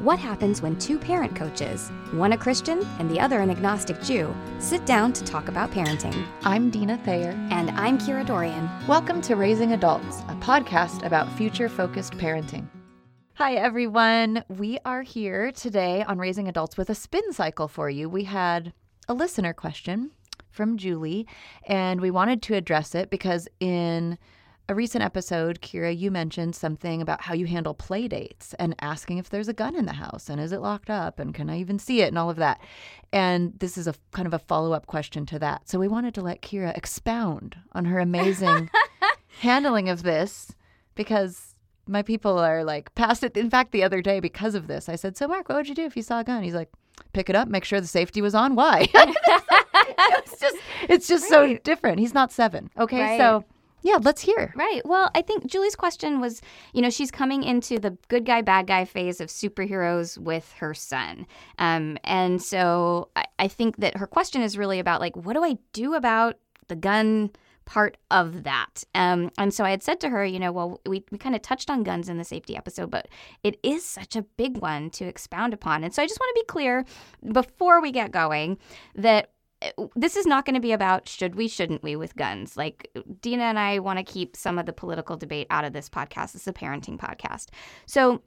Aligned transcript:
What 0.00 0.18
happens 0.18 0.60
when 0.60 0.78
two 0.78 0.98
parent 0.98 1.36
coaches, 1.36 1.90
one 2.10 2.32
a 2.32 2.36
Christian 2.36 2.84
and 2.98 3.08
the 3.08 3.20
other 3.20 3.40
an 3.40 3.50
agnostic 3.50 4.02
Jew, 4.02 4.34
sit 4.58 4.84
down 4.84 5.12
to 5.12 5.22
talk 5.22 5.46
about 5.46 5.70
parenting? 5.70 6.26
I'm 6.42 6.70
Dina 6.70 6.98
Thayer. 7.04 7.30
And 7.50 7.70
I'm 7.70 7.98
Kira 7.98 8.26
Dorian. 8.26 8.68
Welcome 8.88 9.20
to 9.22 9.36
Raising 9.36 9.74
Adults, 9.74 10.20
a 10.28 10.34
podcast 10.40 11.06
about 11.06 11.32
future 11.38 11.68
focused 11.68 12.14
parenting. 12.14 12.66
Hi, 13.34 13.54
everyone. 13.54 14.44
We 14.48 14.78
are 14.84 15.02
here 15.02 15.52
today 15.52 16.02
on 16.02 16.18
Raising 16.18 16.48
Adults 16.48 16.76
with 16.76 16.90
a 16.90 16.94
spin 16.96 17.32
cycle 17.32 17.68
for 17.68 17.88
you. 17.88 18.08
We 18.08 18.24
had 18.24 18.72
a 19.08 19.14
listener 19.14 19.52
question 19.52 20.10
from 20.50 20.76
Julie, 20.78 21.26
and 21.66 22.00
we 22.00 22.10
wanted 22.10 22.42
to 22.42 22.54
address 22.54 22.94
it 22.94 23.08
because 23.08 23.48
in 23.60 24.18
a 24.68 24.74
recent 24.74 25.02
episode, 25.02 25.60
Kira, 25.60 25.96
you 25.96 26.10
mentioned 26.10 26.54
something 26.54 27.02
about 27.02 27.22
how 27.22 27.34
you 27.34 27.46
handle 27.46 27.74
play 27.74 28.08
dates 28.08 28.54
and 28.58 28.74
asking 28.80 29.18
if 29.18 29.28
there's 29.28 29.48
a 29.48 29.52
gun 29.52 29.74
in 29.74 29.86
the 29.86 29.92
house 29.92 30.28
and 30.28 30.40
is 30.40 30.52
it 30.52 30.60
locked 30.60 30.88
up 30.88 31.18
and 31.18 31.34
can 31.34 31.50
I 31.50 31.58
even 31.58 31.78
see 31.78 32.00
it 32.00 32.08
and 32.08 32.18
all 32.18 32.30
of 32.30 32.36
that. 32.36 32.60
And 33.12 33.58
this 33.58 33.76
is 33.76 33.86
a 33.86 33.94
kind 34.12 34.26
of 34.26 34.34
a 34.34 34.38
follow 34.38 34.72
up 34.72 34.86
question 34.86 35.26
to 35.26 35.38
that. 35.40 35.68
So 35.68 35.78
we 35.78 35.88
wanted 35.88 36.14
to 36.14 36.22
let 36.22 36.42
Kira 36.42 36.76
expound 36.76 37.56
on 37.72 37.86
her 37.86 37.98
amazing 37.98 38.70
handling 39.40 39.88
of 39.88 40.04
this 40.04 40.54
because 40.94 41.54
my 41.86 42.02
people 42.02 42.38
are 42.38 42.64
like 42.64 42.94
past 42.94 43.24
it. 43.24 43.36
In 43.36 43.50
fact, 43.50 43.72
the 43.72 43.82
other 43.82 44.00
day, 44.00 44.20
because 44.20 44.54
of 44.54 44.66
this, 44.68 44.88
I 44.88 44.96
said, 44.96 45.16
So, 45.16 45.26
Mark, 45.26 45.48
what 45.48 45.56
would 45.56 45.68
you 45.68 45.74
do 45.74 45.84
if 45.84 45.96
you 45.96 46.02
saw 46.02 46.20
a 46.20 46.24
gun? 46.24 46.42
He's 46.42 46.54
like, 46.54 46.70
Pick 47.12 47.28
it 47.28 47.36
up, 47.36 47.48
make 47.48 47.64
sure 47.64 47.80
the 47.80 47.86
safety 47.86 48.22
was 48.22 48.34
on. 48.34 48.54
Why? 48.54 48.88
it's 48.94 50.40
just, 50.40 50.56
it's 50.88 51.08
just 51.08 51.30
right. 51.30 51.56
so 51.56 51.58
different. 51.64 51.98
He's 51.98 52.14
not 52.14 52.32
seven. 52.32 52.70
Okay. 52.78 53.00
Right. 53.00 53.18
So, 53.18 53.44
yeah, 53.82 53.98
let's 54.00 54.22
hear. 54.22 54.52
Right. 54.56 54.80
Well, 54.84 55.10
I 55.14 55.22
think 55.22 55.46
Julie's 55.46 55.76
question 55.76 56.20
was 56.20 56.40
you 56.72 56.82
know, 56.82 56.90
she's 56.90 57.10
coming 57.10 57.42
into 57.42 57.78
the 57.78 57.96
good 58.08 58.24
guy, 58.24 58.42
bad 58.42 58.66
guy 58.66 58.84
phase 58.84 59.20
of 59.20 59.28
superheroes 59.28 60.18
with 60.18 60.52
her 60.58 60.74
son. 60.74 61.26
Um, 61.58 61.98
and 62.04 62.42
so 62.42 63.08
I, 63.16 63.24
I 63.38 63.48
think 63.48 63.78
that 63.78 63.96
her 63.96 64.06
question 64.06 64.42
is 64.42 64.56
really 64.56 64.78
about, 64.78 65.00
like, 65.00 65.16
what 65.16 65.34
do 65.34 65.44
I 65.44 65.58
do 65.72 65.94
about 65.94 66.36
the 66.68 66.76
gun? 66.76 67.30
part 67.64 67.96
of 68.10 68.42
that. 68.42 68.82
Um, 68.94 69.30
and 69.38 69.54
so 69.54 69.64
I 69.64 69.70
had 69.70 69.84
said 69.84 70.00
to 70.00 70.08
her, 70.08 70.24
you 70.24 70.40
know, 70.40 70.50
well, 70.50 70.80
we, 70.84 71.04
we 71.12 71.18
kind 71.18 71.36
of 71.36 71.42
touched 71.42 71.70
on 71.70 71.84
guns 71.84 72.08
in 72.08 72.18
the 72.18 72.24
safety 72.24 72.56
episode, 72.56 72.90
but 72.90 73.06
it 73.44 73.56
is 73.62 73.84
such 73.84 74.16
a 74.16 74.22
big 74.22 74.58
one 74.58 74.90
to 74.90 75.04
expound 75.04 75.54
upon. 75.54 75.84
And 75.84 75.94
so 75.94 76.02
I 76.02 76.06
just 76.06 76.18
want 76.18 76.34
to 76.34 76.40
be 76.40 76.46
clear 76.46 76.84
before 77.32 77.80
we 77.80 77.92
get 77.92 78.10
going 78.10 78.58
that 78.96 79.30
this 79.94 80.16
is 80.16 80.26
not 80.26 80.44
going 80.44 80.54
to 80.54 80.60
be 80.60 80.72
about 80.72 81.08
should 81.08 81.34
we, 81.34 81.48
shouldn't 81.48 81.82
we 81.82 81.96
with 81.96 82.16
guns. 82.16 82.56
Like 82.56 82.90
Dina 83.20 83.44
and 83.44 83.58
I 83.58 83.78
want 83.78 83.98
to 83.98 84.04
keep 84.04 84.36
some 84.36 84.58
of 84.58 84.66
the 84.66 84.72
political 84.72 85.16
debate 85.16 85.46
out 85.50 85.64
of 85.64 85.72
this 85.72 85.88
podcast. 85.88 86.34
It's 86.34 86.46
a 86.46 86.52
parenting 86.52 86.98
podcast. 86.98 87.48
So 87.86 88.22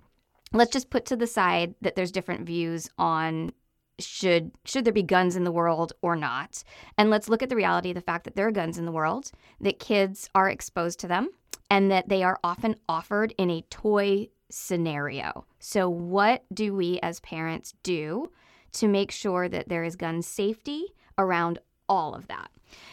let's 0.54 0.72
just 0.72 0.90
put 0.90 1.06
to 1.06 1.16
the 1.16 1.28
side 1.28 1.76
that 1.82 1.96
there's 1.96 2.12
different 2.12 2.46
views 2.46 2.90
on 2.98 3.52
should 3.98 4.52
should 4.66 4.84
there 4.84 4.94
be 4.94 5.04
guns 5.04 5.38
in 5.38 5.46
the 5.46 5.52
world 5.52 5.94
or 6.02 6.18
not 6.18 6.64
and 6.98 7.10
let's 7.10 7.30
look 7.30 7.42
at 7.42 7.48
the 7.48 7.56
reality 7.56 7.92
of 7.92 7.96
the 7.96 8.02
fact 8.02 8.26
that 8.26 8.36
there 8.36 8.46
are 8.46 8.52
guns 8.52 8.78
in 8.78 8.86
the 8.86 8.92
world 8.92 9.32
that 9.62 9.80
kids 9.80 10.30
are 10.36 10.50
exposed 10.50 11.00
to 11.00 11.08
them 11.08 11.30
and 11.70 11.90
that 11.90 12.10
they 12.10 12.22
are 12.22 12.38
often 12.44 12.76
offered 12.90 13.34
in 13.38 13.50
a 13.50 13.62
toy 13.70 14.28
scenario 14.50 15.46
so 15.60 15.88
what 15.90 16.44
do 16.54 16.76
we 16.76 17.00
as 17.02 17.22
parents 17.22 17.74
do 17.84 18.30
to 18.74 18.88
make 18.90 19.12
sure 19.12 19.48
that 19.48 19.70
there 19.70 19.86
is 19.86 19.96
gun 19.96 20.22
safety 20.22 20.88
around 21.18 21.60
all 21.88 22.14
of 22.14 22.28
that. 22.28 22.50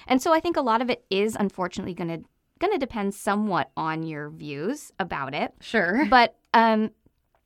And 0.06 0.20
so 0.20 0.32
I 0.32 0.40
think 0.40 0.56
a 0.56 0.62
lot 0.62 0.82
of 0.82 0.90
it 0.90 1.04
is 1.10 1.36
unfortunately 1.38 1.94
going 1.94 2.08
to 2.08 2.28
going 2.58 2.72
to 2.72 2.78
depend 2.78 3.12
somewhat 3.12 3.72
on 3.76 4.04
your 4.04 4.30
views 4.30 4.92
about 5.00 5.34
it. 5.34 5.52
Sure. 5.60 6.06
But 6.10 6.36
um 6.54 6.90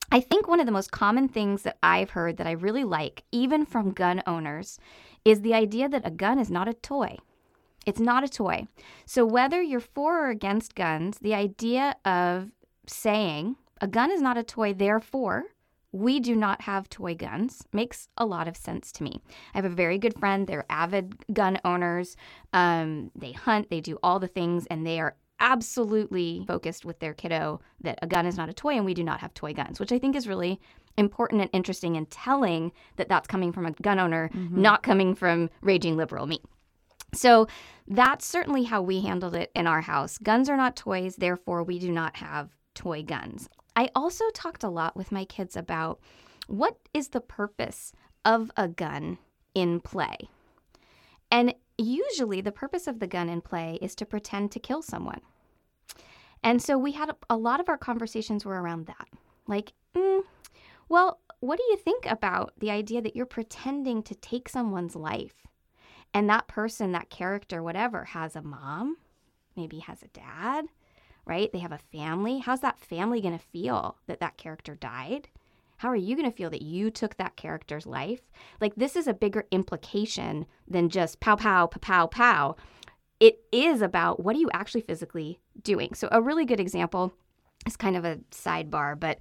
I 0.09 0.21
think 0.21 0.47
one 0.47 0.61
of 0.61 0.65
the 0.65 0.71
most 0.71 0.91
common 0.91 1.27
things 1.27 1.63
that 1.63 1.77
I've 1.83 2.11
heard 2.11 2.37
that 2.37 2.47
I 2.47 2.51
really 2.51 2.85
like, 2.85 3.23
even 3.31 3.65
from 3.65 3.91
gun 3.91 4.23
owners, 4.25 4.79
is 5.25 5.41
the 5.41 5.53
idea 5.53 5.89
that 5.89 6.07
a 6.07 6.11
gun 6.11 6.39
is 6.39 6.49
not 6.49 6.69
a 6.69 6.73
toy. 6.73 7.17
It's 7.85 7.99
not 7.99 8.23
a 8.23 8.29
toy. 8.29 8.67
So, 9.05 9.25
whether 9.25 9.61
you're 9.61 9.79
for 9.81 10.25
or 10.25 10.29
against 10.29 10.75
guns, 10.75 11.19
the 11.19 11.33
idea 11.33 11.95
of 12.05 12.51
saying 12.85 13.57
a 13.81 13.87
gun 13.87 14.11
is 14.11 14.21
not 14.21 14.37
a 14.37 14.43
toy, 14.43 14.73
therefore, 14.73 15.43
we 15.91 16.19
do 16.19 16.35
not 16.35 16.61
have 16.61 16.89
toy 16.89 17.15
guns 17.15 17.63
makes 17.71 18.09
a 18.17 18.25
lot 18.25 18.47
of 18.47 18.57
sense 18.57 18.91
to 18.93 19.03
me. 19.03 19.21
I 19.53 19.57
have 19.57 19.65
a 19.65 19.69
very 19.69 19.97
good 19.97 20.19
friend. 20.19 20.45
They're 20.45 20.65
avid 20.69 21.15
gun 21.33 21.59
owners. 21.63 22.15
Um, 22.53 23.11
they 23.15 23.31
hunt, 23.31 23.69
they 23.69 23.81
do 23.81 23.97
all 24.03 24.19
the 24.19 24.27
things, 24.27 24.65
and 24.67 24.85
they 24.85 24.99
are 24.99 25.15
absolutely 25.39 26.43
focused 26.47 26.83
with 26.83 26.99
their 26.99 27.13
kiddo 27.13 27.61
that 27.81 27.99
a 28.01 28.07
gun 28.07 28.25
is 28.25 28.37
not 28.37 28.49
a 28.49 28.53
toy 28.53 28.73
and 28.75 28.85
we 28.85 28.93
do 28.93 29.03
not 29.03 29.19
have 29.19 29.33
toy 29.33 29.53
guns, 29.53 29.79
which 29.79 29.91
I 29.91 29.99
think 29.99 30.15
is 30.15 30.27
really 30.27 30.59
important 30.97 31.41
and 31.41 31.49
interesting 31.53 31.95
and 31.95 32.09
telling 32.09 32.71
that 32.95 33.07
that's 33.07 33.27
coming 33.27 33.51
from 33.51 33.67
a 33.67 33.71
gun 33.71 33.99
owner, 33.99 34.29
mm-hmm. 34.33 34.61
not 34.61 34.83
coming 34.83 35.13
from 35.13 35.49
raging 35.61 35.95
liberal 35.95 36.25
me. 36.25 36.41
So 37.13 37.47
that's 37.87 38.25
certainly 38.25 38.63
how 38.63 38.81
we 38.81 39.01
handled 39.01 39.35
it 39.35 39.51
in 39.55 39.67
our 39.67 39.81
house. 39.81 40.17
Guns 40.17 40.49
are 40.49 40.57
not 40.57 40.75
toys, 40.75 41.15
therefore, 41.15 41.63
we 41.63 41.79
do 41.79 41.91
not 41.91 42.17
have 42.17 42.49
toy 42.73 43.03
guns. 43.03 43.47
I 43.77 43.91
also 43.93 44.25
talked 44.33 44.63
a 44.63 44.69
lot 44.69 44.97
with 44.97 45.11
my 45.11 45.23
kids 45.23 45.55
about 45.55 45.99
what 46.47 46.77
is 46.95 47.09
the 47.09 47.21
purpose 47.21 47.93
of 48.25 48.51
a 48.57 48.67
gun 48.67 49.19
in 49.53 49.81
play. 49.81 50.17
And 51.29 51.53
usually, 51.77 52.41
the 52.41 52.51
purpose 52.51 52.87
of 52.87 52.99
the 52.99 53.05
gun 53.05 53.29
in 53.29 53.39
play 53.39 53.77
is 53.79 53.93
to 53.95 54.05
pretend 54.05 54.51
to 54.51 54.59
kill 54.59 54.81
someone. 54.81 55.21
And 56.43 56.59
so, 56.59 56.75
we 56.75 56.93
had 56.93 57.09
a, 57.09 57.15
a 57.29 57.37
lot 57.37 57.59
of 57.59 57.69
our 57.69 57.77
conversations 57.77 58.43
were 58.43 58.59
around 58.59 58.87
that. 58.87 59.07
Like, 59.45 59.73
mm, 59.95 60.21
well, 60.89 61.19
what 61.39 61.57
do 61.57 61.63
you 61.69 61.77
think 61.77 62.07
about 62.07 62.53
the 62.57 62.71
idea 62.71 63.03
that 63.03 63.15
you're 63.15 63.27
pretending 63.27 64.01
to 64.03 64.15
take 64.15 64.49
someone's 64.49 64.95
life? 64.95 65.45
And 66.15 66.27
that 66.29 66.47
person, 66.47 66.93
that 66.93 67.11
character, 67.11 67.61
whatever, 67.61 68.05
has 68.05 68.35
a 68.35 68.41
mom, 68.41 68.97
maybe 69.55 69.79
has 69.79 70.01
a 70.01 70.07
dad, 70.07 70.65
right? 71.27 71.51
They 71.51 71.59
have 71.59 71.71
a 71.71 71.79
family. 71.91 72.39
How's 72.39 72.61
that 72.61 72.79
family 72.79 73.21
going 73.21 73.37
to 73.37 73.45
feel 73.45 73.97
that 74.07 74.19
that 74.19 74.37
character 74.37 74.75
died? 74.75 75.27
How 75.77 75.89
are 75.89 75.95
you 75.95 76.15
going 76.15 76.29
to 76.29 76.35
feel 76.35 76.49
that 76.49 76.63
you 76.63 76.89
took 76.89 77.17
that 77.17 77.35
character's 77.35 77.85
life? 77.85 78.21
Like, 78.59 78.75
this 78.75 78.95
is 78.95 79.07
a 79.07 79.13
bigger 79.13 79.45
implication 79.51 80.47
than 80.67 80.89
just 80.89 81.19
pow, 81.19 81.35
pow, 81.35 81.67
pow, 81.67 81.79
pow, 81.79 82.07
pow. 82.07 82.55
It 83.19 83.41
is 83.51 83.81
about 83.81 84.23
what 84.23 84.35
are 84.35 84.39
you 84.39 84.49
actually 84.53 84.81
physically 84.81 85.39
doing? 85.61 85.93
So, 85.93 86.07
a 86.11 86.21
really 86.21 86.45
good 86.45 86.59
example 86.59 87.13
is 87.65 87.77
kind 87.77 87.95
of 87.95 88.05
a 88.05 88.17
sidebar, 88.31 88.99
but 88.99 89.19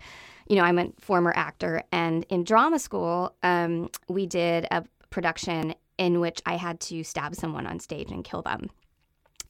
you 0.48 0.56
know, 0.56 0.62
I'm 0.62 0.78
a 0.78 0.92
former 1.00 1.32
actor, 1.34 1.82
and 1.90 2.24
in 2.28 2.44
drama 2.44 2.78
school, 2.78 3.34
um, 3.42 3.90
we 4.08 4.26
did 4.26 4.66
a 4.70 4.84
production 5.10 5.74
in 5.98 6.20
which 6.20 6.40
I 6.46 6.56
had 6.56 6.78
to 6.80 7.02
stab 7.02 7.34
someone 7.34 7.66
on 7.66 7.80
stage 7.80 8.10
and 8.10 8.24
kill 8.24 8.42
them. 8.42 8.70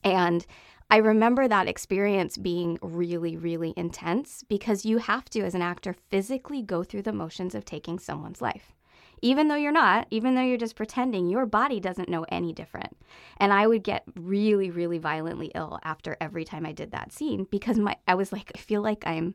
And 0.03 0.45
I 0.89 0.97
remember 0.97 1.47
that 1.47 1.67
experience 1.67 2.37
being 2.37 2.79
really, 2.81 3.35
really 3.35 3.73
intense 3.75 4.43
because 4.47 4.85
you 4.85 4.99
have 4.99 5.29
to, 5.31 5.41
as 5.41 5.53
an 5.53 5.61
actor, 5.61 5.93
physically 6.09 6.61
go 6.61 6.83
through 6.83 7.01
the 7.01 7.11
motions 7.11 7.53
of 7.53 7.65
taking 7.65 7.99
someone's 7.99 8.41
life. 8.41 8.73
Even 9.21 9.47
though 9.47 9.55
you're 9.55 9.71
not, 9.71 10.07
even 10.11 10.35
though 10.35 10.41
you're 10.41 10.57
just 10.57 10.75
pretending, 10.75 11.27
your 11.27 11.45
body 11.45 11.79
doesn't 11.79 12.07
know 12.07 12.25
any 12.29 12.53
different. 12.53 12.95
And 13.37 13.51
I 13.51 13.67
would 13.67 13.83
get 13.83 14.03
really, 14.15 14.69
really 14.69 14.99
violently 14.99 15.51
ill 15.55 15.79
after 15.83 16.15
every 16.21 16.45
time 16.45 16.65
I 16.65 16.71
did 16.71 16.91
that 16.91 17.11
scene 17.11 17.47
because 17.49 17.79
my 17.79 17.97
I 18.07 18.15
was 18.15 18.31
like, 18.31 18.51
I 18.55 18.59
feel 18.59 18.81
like 18.81 19.05
I'm 19.05 19.33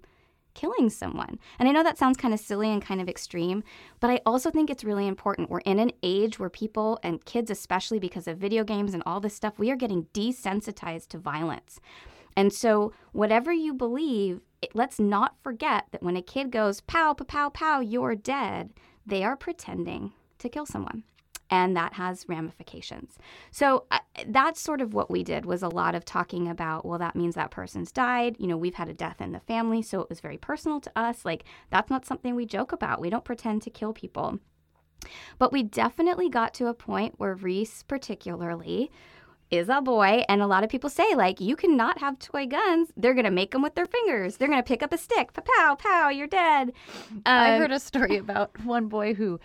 killing 0.54 0.90
someone. 0.90 1.38
And 1.58 1.68
I 1.68 1.72
know 1.72 1.82
that 1.82 1.98
sounds 1.98 2.16
kind 2.16 2.34
of 2.34 2.40
silly 2.40 2.68
and 2.70 2.82
kind 2.82 3.00
of 3.00 3.08
extreme, 3.08 3.62
but 4.00 4.10
I 4.10 4.20
also 4.26 4.50
think 4.50 4.70
it's 4.70 4.84
really 4.84 5.06
important. 5.06 5.50
We're 5.50 5.60
in 5.60 5.78
an 5.78 5.92
age 6.02 6.38
where 6.38 6.50
people 6.50 6.98
and 7.02 7.24
kids, 7.24 7.50
especially 7.50 7.98
because 7.98 8.26
of 8.26 8.38
video 8.38 8.64
games 8.64 8.94
and 8.94 9.02
all 9.06 9.20
this 9.20 9.34
stuff, 9.34 9.58
we 9.58 9.70
are 9.70 9.76
getting 9.76 10.06
desensitized 10.14 11.08
to 11.08 11.18
violence. 11.18 11.80
And 12.36 12.52
so, 12.52 12.92
whatever 13.12 13.52
you 13.52 13.74
believe, 13.74 14.40
it, 14.62 14.70
let's 14.74 14.98
not 14.98 15.36
forget 15.42 15.86
that 15.90 16.02
when 16.02 16.16
a 16.16 16.22
kid 16.22 16.50
goes, 16.50 16.80
pow, 16.80 17.12
pow, 17.12 17.24
pow, 17.24 17.48
pow, 17.50 17.80
you're 17.80 18.14
dead, 18.14 18.70
they 19.04 19.22
are 19.22 19.36
pretending 19.36 20.12
to 20.38 20.48
kill 20.48 20.64
someone 20.64 21.04
and 21.52 21.76
that 21.76 21.92
has 21.92 22.24
ramifications. 22.28 23.18
So 23.50 23.84
uh, 23.90 23.98
that's 24.26 24.58
sort 24.58 24.80
of 24.80 24.94
what 24.94 25.10
we 25.10 25.22
did 25.22 25.44
was 25.44 25.62
a 25.62 25.68
lot 25.68 25.94
of 25.94 26.02
talking 26.02 26.48
about 26.48 26.86
well 26.86 26.98
that 26.98 27.14
means 27.14 27.34
that 27.34 27.50
person's 27.50 27.92
died, 27.92 28.36
you 28.38 28.46
know, 28.46 28.56
we've 28.56 28.74
had 28.74 28.88
a 28.88 28.94
death 28.94 29.20
in 29.20 29.32
the 29.32 29.40
family, 29.40 29.82
so 29.82 30.00
it 30.00 30.08
was 30.08 30.20
very 30.20 30.38
personal 30.38 30.80
to 30.80 30.90
us. 30.96 31.26
Like 31.26 31.44
that's 31.70 31.90
not 31.90 32.06
something 32.06 32.34
we 32.34 32.46
joke 32.46 32.72
about. 32.72 33.02
We 33.02 33.10
don't 33.10 33.24
pretend 33.24 33.60
to 33.62 33.70
kill 33.70 33.92
people. 33.92 34.38
But 35.38 35.52
we 35.52 35.62
definitely 35.62 36.30
got 36.30 36.54
to 36.54 36.68
a 36.68 36.74
point 36.74 37.14
where 37.18 37.34
Reese 37.34 37.82
particularly 37.82 38.90
is 39.50 39.68
a 39.68 39.82
boy 39.82 40.24
and 40.30 40.40
a 40.40 40.46
lot 40.46 40.64
of 40.64 40.70
people 40.70 40.88
say 40.88 41.14
like 41.14 41.38
you 41.38 41.54
cannot 41.54 41.98
have 41.98 42.18
toy 42.18 42.46
guns 42.46 42.90
they're 42.96 43.12
gonna 43.12 43.30
make 43.30 43.50
them 43.50 43.60
with 43.60 43.74
their 43.74 43.84
fingers 43.84 44.38
they're 44.38 44.48
gonna 44.48 44.62
pick 44.62 44.82
up 44.82 44.94
a 44.94 44.96
stick 44.96 45.30
pow 45.34 45.74
pow 45.74 46.08
you're 46.08 46.26
dead 46.26 46.72
um, 47.10 47.20
i 47.26 47.58
heard 47.58 47.70
a 47.70 47.78
story 47.78 48.16
about 48.16 48.50
one 48.64 48.88
boy 48.88 49.12
who 49.12 49.38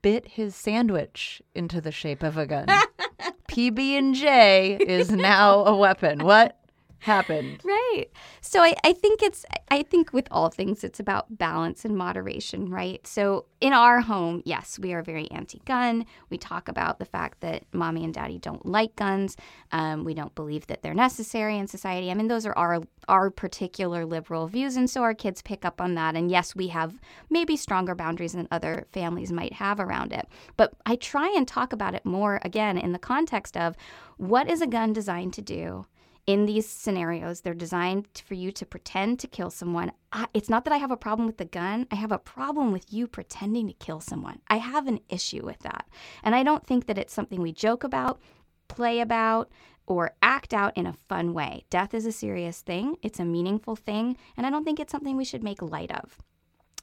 bit 0.00 0.28
his 0.28 0.54
sandwich 0.54 1.42
into 1.54 1.80
the 1.80 1.92
shape 1.92 2.22
of 2.22 2.36
a 2.36 2.46
gun. 2.46 2.66
PB 3.48 3.78
and 3.98 4.14
J 4.14 4.78
is 4.80 5.10
now 5.10 5.64
a 5.64 5.76
weapon. 5.76 6.24
What? 6.24 6.58
Happened. 7.02 7.60
Right. 7.64 8.06
So 8.40 8.62
I, 8.62 8.74
I 8.84 8.92
think 8.92 9.22
it's 9.22 9.44
I 9.70 9.82
think 9.82 10.12
with 10.12 10.28
all 10.30 10.50
things 10.50 10.84
it's 10.84 11.00
about 11.00 11.36
balance 11.36 11.84
and 11.84 11.96
moderation, 11.96 12.70
right? 12.70 13.04
So 13.06 13.46
in 13.60 13.72
our 13.72 14.00
home, 14.00 14.42
yes, 14.44 14.78
we 14.78 14.92
are 14.92 15.02
very 15.02 15.30
anti-gun. 15.30 16.06
We 16.30 16.38
talk 16.38 16.68
about 16.68 16.98
the 16.98 17.04
fact 17.04 17.40
that 17.40 17.64
mommy 17.72 18.04
and 18.04 18.14
daddy 18.14 18.38
don't 18.38 18.64
like 18.64 18.94
guns. 18.96 19.36
Um, 19.72 20.04
we 20.04 20.14
don't 20.14 20.34
believe 20.34 20.68
that 20.68 20.82
they're 20.82 20.94
necessary 20.94 21.58
in 21.58 21.66
society. 21.66 22.10
I 22.10 22.14
mean, 22.14 22.28
those 22.28 22.46
are 22.46 22.56
our 22.56 22.82
our 23.08 23.30
particular 23.30 24.06
liberal 24.06 24.46
views, 24.46 24.76
and 24.76 24.88
so 24.88 25.02
our 25.02 25.14
kids 25.14 25.42
pick 25.42 25.64
up 25.64 25.80
on 25.80 25.94
that. 25.96 26.14
And 26.14 26.30
yes, 26.30 26.54
we 26.54 26.68
have 26.68 27.00
maybe 27.30 27.56
stronger 27.56 27.96
boundaries 27.96 28.34
than 28.34 28.46
other 28.52 28.86
families 28.92 29.32
might 29.32 29.54
have 29.54 29.80
around 29.80 30.12
it. 30.12 30.28
But 30.56 30.74
I 30.86 30.96
try 30.96 31.32
and 31.36 31.48
talk 31.48 31.72
about 31.72 31.96
it 31.96 32.04
more 32.04 32.40
again 32.44 32.78
in 32.78 32.92
the 32.92 32.98
context 32.98 33.56
of 33.56 33.74
what 34.18 34.48
is 34.48 34.62
a 34.62 34.68
gun 34.68 34.92
designed 34.92 35.32
to 35.34 35.42
do 35.42 35.86
in 36.26 36.46
these 36.46 36.68
scenarios, 36.68 37.40
they're 37.40 37.54
designed 37.54 38.06
for 38.24 38.34
you 38.34 38.52
to 38.52 38.64
pretend 38.64 39.18
to 39.18 39.26
kill 39.26 39.50
someone. 39.50 39.90
I, 40.12 40.26
it's 40.32 40.48
not 40.48 40.64
that 40.64 40.72
I 40.72 40.76
have 40.76 40.92
a 40.92 40.96
problem 40.96 41.26
with 41.26 41.38
the 41.38 41.44
gun. 41.44 41.86
I 41.90 41.96
have 41.96 42.12
a 42.12 42.18
problem 42.18 42.70
with 42.70 42.92
you 42.92 43.08
pretending 43.08 43.66
to 43.68 43.74
kill 43.74 44.00
someone. 44.00 44.38
I 44.48 44.58
have 44.58 44.86
an 44.86 45.00
issue 45.08 45.44
with 45.44 45.58
that. 45.60 45.88
And 46.22 46.34
I 46.34 46.44
don't 46.44 46.64
think 46.64 46.86
that 46.86 46.98
it's 46.98 47.12
something 47.12 47.40
we 47.40 47.52
joke 47.52 47.82
about, 47.82 48.20
play 48.68 49.00
about, 49.00 49.50
or 49.86 50.14
act 50.22 50.54
out 50.54 50.76
in 50.76 50.86
a 50.86 50.92
fun 50.92 51.34
way. 51.34 51.64
Death 51.70 51.92
is 51.92 52.06
a 52.06 52.12
serious 52.12 52.60
thing, 52.60 52.96
it's 53.02 53.18
a 53.18 53.24
meaningful 53.24 53.74
thing, 53.74 54.16
and 54.36 54.46
I 54.46 54.50
don't 54.50 54.64
think 54.64 54.78
it's 54.78 54.92
something 54.92 55.16
we 55.16 55.24
should 55.24 55.42
make 55.42 55.60
light 55.60 55.90
of. 55.90 56.18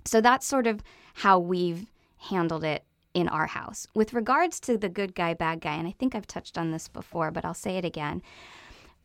So 0.03 0.19
that's 0.19 0.45
sort 0.45 0.67
of 0.67 0.83
how 1.13 1.39
we've 1.39 1.85
handled 2.17 2.65
it 2.65 2.83
in 3.13 3.29
our 3.29 3.47
house. 3.47 3.87
With 3.95 4.13
regards 4.13 4.59
to 4.61 4.77
the 4.77 4.89
good 4.89 5.15
guy, 5.15 5.33
bad 5.33 5.61
guy, 5.61 5.75
and 5.75 5.87
I 5.87 5.95
think 5.97 6.13
I've 6.13 6.27
touched 6.27 6.57
on 6.57 6.71
this 6.71 6.89
before, 6.89 7.31
but 7.31 7.45
I'll 7.45 7.53
say 7.53 7.77
it 7.77 7.85
again 7.85 8.21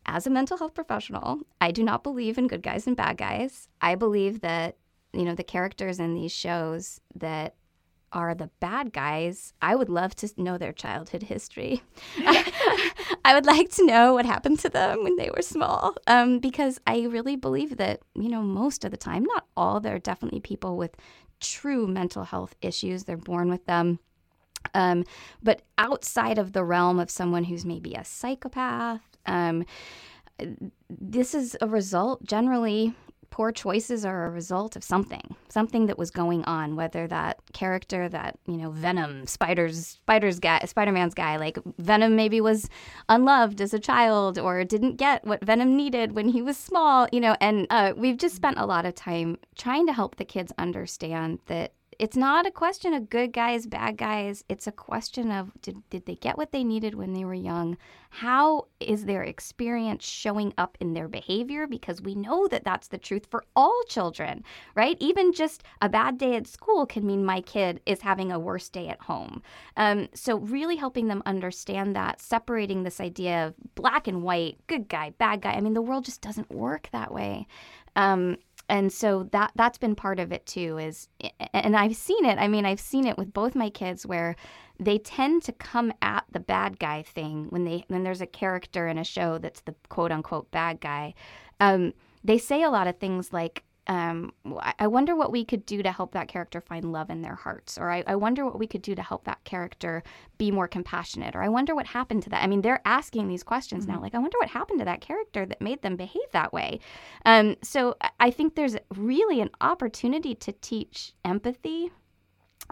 as 0.05 0.27
a 0.27 0.29
mental 0.29 0.57
health 0.57 0.73
professional, 0.73 1.39
I 1.59 1.71
do 1.71 1.83
not 1.83 2.03
believe 2.03 2.37
in 2.37 2.47
good 2.47 2.61
guys 2.61 2.87
and 2.87 2.95
bad 2.95 3.17
guys. 3.17 3.67
I 3.81 3.95
believe 3.95 4.41
that, 4.41 4.77
you 5.13 5.23
know, 5.23 5.35
the 5.35 5.43
characters 5.43 5.99
in 5.99 6.13
these 6.13 6.31
shows 6.31 7.01
that 7.15 7.55
are 8.11 8.33
the 8.33 8.49
bad 8.59 8.93
guys, 8.93 9.53
I 9.61 9.75
would 9.75 9.89
love 9.89 10.15
to 10.17 10.29
know 10.37 10.57
their 10.57 10.71
childhood 10.71 11.23
history. 11.23 11.83
I 13.25 13.33
would 13.33 13.45
like 13.45 13.69
to 13.71 13.85
know 13.85 14.13
what 14.13 14.25
happened 14.25 14.59
to 14.59 14.69
them 14.69 15.03
when 15.03 15.17
they 15.17 15.29
were 15.35 15.41
small, 15.41 15.95
um, 16.07 16.39
because 16.39 16.79
I 16.87 17.01
really 17.03 17.35
believe 17.35 17.77
that, 17.77 18.01
you 18.13 18.29
know, 18.29 18.41
most 18.41 18.85
of 18.85 18.91
the 18.91 18.97
time, 18.97 19.23
not 19.23 19.47
all, 19.57 19.79
there 19.79 19.95
are 19.95 19.99
definitely 19.99 20.39
people 20.39 20.77
with 20.77 20.95
true 21.41 21.87
mental 21.87 22.23
health 22.23 22.55
issues. 22.61 23.03
They're 23.03 23.17
born 23.17 23.49
with 23.49 23.65
them. 23.65 23.99
Um, 24.73 25.03
but 25.43 25.61
outside 25.77 26.37
of 26.37 26.53
the 26.53 26.63
realm 26.63 26.99
of 26.99 27.09
someone 27.09 27.43
who's 27.43 27.65
maybe 27.65 27.93
a 27.93 28.05
psychopath 28.05 29.14
um, 29.25 29.65
this 30.89 31.33
is 31.33 31.57
a 31.61 31.67
result, 31.67 32.23
generally, 32.23 32.93
poor 33.35 33.51
choices 33.51 34.05
are 34.05 34.27
a 34.27 34.29
result 34.29 34.77
of 34.77 34.83
something, 34.83 35.35
something 35.49 35.87
that 35.87 35.97
was 35.97 36.09
going 36.09 36.41
on, 36.45 36.77
whether 36.77 37.05
that 37.05 37.37
character, 37.51 38.07
that, 38.07 38.39
you 38.47 38.55
know, 38.55 38.69
Venom, 38.71 39.27
Spider's, 39.27 39.87
Spider's 39.87 40.39
guy, 40.39 40.61
Spider-Man's 40.65 41.13
guy, 41.13 41.35
like 41.35 41.57
Venom 41.77 42.15
maybe 42.15 42.39
was 42.39 42.69
unloved 43.09 43.59
as 43.59 43.73
a 43.73 43.79
child 43.79 44.39
or 44.39 44.63
didn't 44.63 44.95
get 44.95 45.25
what 45.25 45.43
Venom 45.43 45.75
needed 45.75 46.13
when 46.13 46.29
he 46.29 46.41
was 46.41 46.55
small, 46.55 47.09
you 47.11 47.19
know, 47.19 47.35
and 47.41 47.67
uh, 47.69 47.91
we've 47.97 48.17
just 48.17 48.37
spent 48.37 48.57
a 48.57 48.65
lot 48.65 48.85
of 48.85 48.95
time 48.95 49.37
trying 49.57 49.85
to 49.85 49.91
help 49.91 50.15
the 50.15 50.23
kids 50.23 50.53
understand 50.57 51.39
that 51.47 51.73
it's 51.99 52.17
not 52.17 52.45
a 52.45 52.51
question 52.51 52.93
of 52.93 53.09
good 53.09 53.33
guys, 53.33 53.67
bad 53.67 53.97
guys. 53.97 54.43
It's 54.49 54.67
a 54.67 54.71
question 54.71 55.31
of 55.31 55.51
did, 55.61 55.77
did 55.89 56.05
they 56.05 56.15
get 56.15 56.37
what 56.37 56.51
they 56.51 56.63
needed 56.63 56.95
when 56.95 57.13
they 57.13 57.25
were 57.25 57.33
young? 57.33 57.77
How 58.09 58.67
is 58.79 59.05
their 59.05 59.23
experience 59.23 60.05
showing 60.05 60.53
up 60.57 60.77
in 60.79 60.93
their 60.93 61.07
behavior? 61.07 61.67
Because 61.67 62.01
we 62.01 62.15
know 62.15 62.47
that 62.47 62.63
that's 62.63 62.87
the 62.87 62.97
truth 62.97 63.27
for 63.29 63.43
all 63.55 63.81
children, 63.87 64.43
right? 64.75 64.97
Even 64.99 65.33
just 65.33 65.63
a 65.81 65.89
bad 65.89 66.17
day 66.17 66.35
at 66.35 66.47
school 66.47 66.85
can 66.85 67.05
mean 67.05 67.25
my 67.25 67.41
kid 67.41 67.81
is 67.85 68.01
having 68.01 68.31
a 68.31 68.39
worse 68.39 68.69
day 68.69 68.87
at 68.87 69.01
home. 69.01 69.41
Um, 69.75 70.07
so, 70.13 70.37
really 70.37 70.77
helping 70.77 71.07
them 71.07 71.23
understand 71.25 71.95
that, 71.95 72.21
separating 72.21 72.83
this 72.83 73.01
idea 73.01 73.47
of 73.47 73.55
black 73.75 74.07
and 74.07 74.23
white, 74.23 74.57
good 74.67 74.87
guy, 74.87 75.11
bad 75.17 75.41
guy. 75.41 75.51
I 75.51 75.61
mean, 75.61 75.73
the 75.73 75.81
world 75.81 76.05
just 76.05 76.21
doesn't 76.21 76.51
work 76.51 76.89
that 76.91 77.13
way. 77.13 77.47
Um, 77.95 78.37
and 78.69 78.91
so 78.91 79.23
that 79.31 79.51
that's 79.55 79.77
been 79.77 79.95
part 79.95 80.19
of 80.19 80.31
it 80.31 80.45
too 80.45 80.77
is 80.77 81.07
and 81.53 81.75
I've 81.75 81.95
seen 81.95 82.25
it 82.25 82.37
I 82.37 82.47
mean 82.47 82.65
I've 82.65 82.79
seen 82.79 83.05
it 83.05 83.17
with 83.17 83.33
both 83.33 83.55
my 83.55 83.69
kids 83.69 84.05
where 84.05 84.35
they 84.79 84.97
tend 84.97 85.43
to 85.43 85.51
come 85.51 85.93
at 86.01 86.25
the 86.31 86.39
bad 86.39 86.79
guy 86.79 87.01
thing 87.01 87.47
when 87.49 87.63
they 87.63 87.85
when 87.87 88.03
there's 88.03 88.21
a 88.21 88.27
character 88.27 88.87
in 88.87 88.97
a 88.97 89.03
show 89.03 89.37
that's 89.37 89.61
the 89.61 89.75
quote 89.89 90.11
unquote 90.11 90.51
bad 90.51 90.81
guy. 90.81 91.13
Um, 91.59 91.93
they 92.23 92.37
say 92.37 92.63
a 92.63 92.69
lot 92.69 92.87
of 92.87 92.97
things 92.97 93.31
like 93.31 93.63
um, 93.87 94.33
I 94.79 94.87
wonder 94.87 95.15
what 95.15 95.31
we 95.31 95.45
could 95.45 95.65
do 95.65 95.83
to 95.83 95.91
help 95.91 96.13
that 96.13 96.27
character 96.27 96.59
find 96.59 96.91
love 96.91 97.09
in 97.09 97.21
their 97.21 97.35
hearts, 97.35 97.77
or 97.77 97.91
I, 97.91 98.03
I, 98.07 98.15
wonder 98.15 98.43
what 98.43 98.57
we 98.57 98.65
could 98.65 98.81
do 98.81 98.95
to 98.95 99.01
help 99.01 99.25
that 99.25 99.43
character 99.43 100.01
be 100.39 100.49
more 100.49 100.67
compassionate, 100.67 101.35
or 101.35 101.43
I 101.43 101.49
wonder 101.49 101.75
what 101.75 101.85
happened 101.85 102.23
to 102.23 102.29
that. 102.31 102.43
I 102.43 102.47
mean, 102.47 102.61
they're 102.61 102.81
asking 102.85 103.27
these 103.27 103.43
questions 103.43 103.85
mm-hmm. 103.85 103.95
now, 103.95 104.01
like, 104.01 104.15
I 104.15 104.19
wonder 104.19 104.37
what 104.39 104.49
happened 104.49 104.79
to 104.79 104.85
that 104.85 105.01
character 105.01 105.45
that 105.45 105.61
made 105.61 105.83
them 105.83 105.95
behave 105.97 106.31
that 106.31 106.51
way. 106.51 106.79
Um, 107.25 107.57
so 107.61 107.95
I 108.19 108.31
think 108.31 108.55
there's 108.55 108.75
really 108.95 109.39
an 109.39 109.51
opportunity 109.61 110.33
to 110.35 110.51
teach 110.51 111.13
empathy 111.23 111.91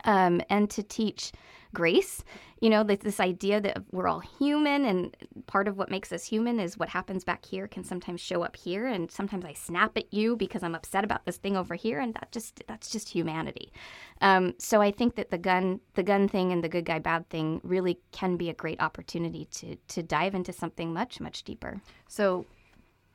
um, 0.04 0.42
and 0.50 0.70
to 0.72 0.84
teach 0.84 1.32
grace. 1.74 2.24
You 2.62 2.70
know, 2.70 2.84
this, 2.84 3.20
idea 3.20 3.60
that 3.60 3.84
we're 3.92 4.08
all 4.08 4.22
human, 4.22 4.86
and 4.86 5.18
part 5.48 5.68
of 5.68 5.78
what 5.78 5.92
makes 5.92 6.14
us 6.14 6.24
human 6.24 6.62
is 6.62 6.78
what 6.78 6.88
happens 6.88 7.26
back 7.26 7.44
here 7.46 7.68
can 7.68 7.84
sometimes 7.84 8.22
show 8.22 8.42
up 8.42 8.56
here, 8.56 8.88
and 8.88 9.12
sometimes 9.12 9.44
I 9.44 9.52
snap 9.52 9.98
at 9.98 10.14
you 10.14 10.38
because 10.38 10.64
I'm 10.64 10.74
upset 10.74 11.04
about 11.04 11.26
this 11.26 11.36
thing 11.36 11.58
over 11.58 11.76
here, 11.76 12.00
and 12.00 12.14
that 12.14 12.32
just 12.32 12.64
that's 12.68 12.90
just 12.90 13.10
humanity. 13.10 13.74
Um, 14.22 14.54
so 14.60 14.82
I 14.82 14.92
think 14.92 15.16
that 15.16 15.30
the 15.30 15.38
gun, 15.38 15.82
the 15.96 16.04
gun 16.04 16.30
thing, 16.30 16.54
and 16.54 16.64
the 16.64 16.70
good 16.70 16.86
guy 16.86 17.00
bad 17.00 17.30
thing 17.30 17.60
really 17.64 18.00
can 18.14 18.38
be 18.38 18.50
a 18.50 18.54
great 18.54 18.82
opportunity 18.82 19.46
to 19.56 19.76
to 19.76 20.02
dive 20.02 20.34
into 20.34 20.54
something 20.54 20.94
much 20.94 21.20
much 21.20 21.44
deeper. 21.44 21.82
So, 22.08 22.46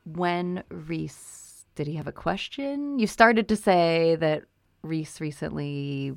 when 0.04 0.62
Reese 0.68 1.64
did 1.74 1.86
he 1.86 1.94
have 1.94 2.08
a 2.08 2.12
question? 2.12 2.98
You 2.98 3.06
started 3.06 3.48
to 3.48 3.56
say 3.56 4.16
that 4.16 4.42
Reese 4.82 5.20
recently 5.20 6.14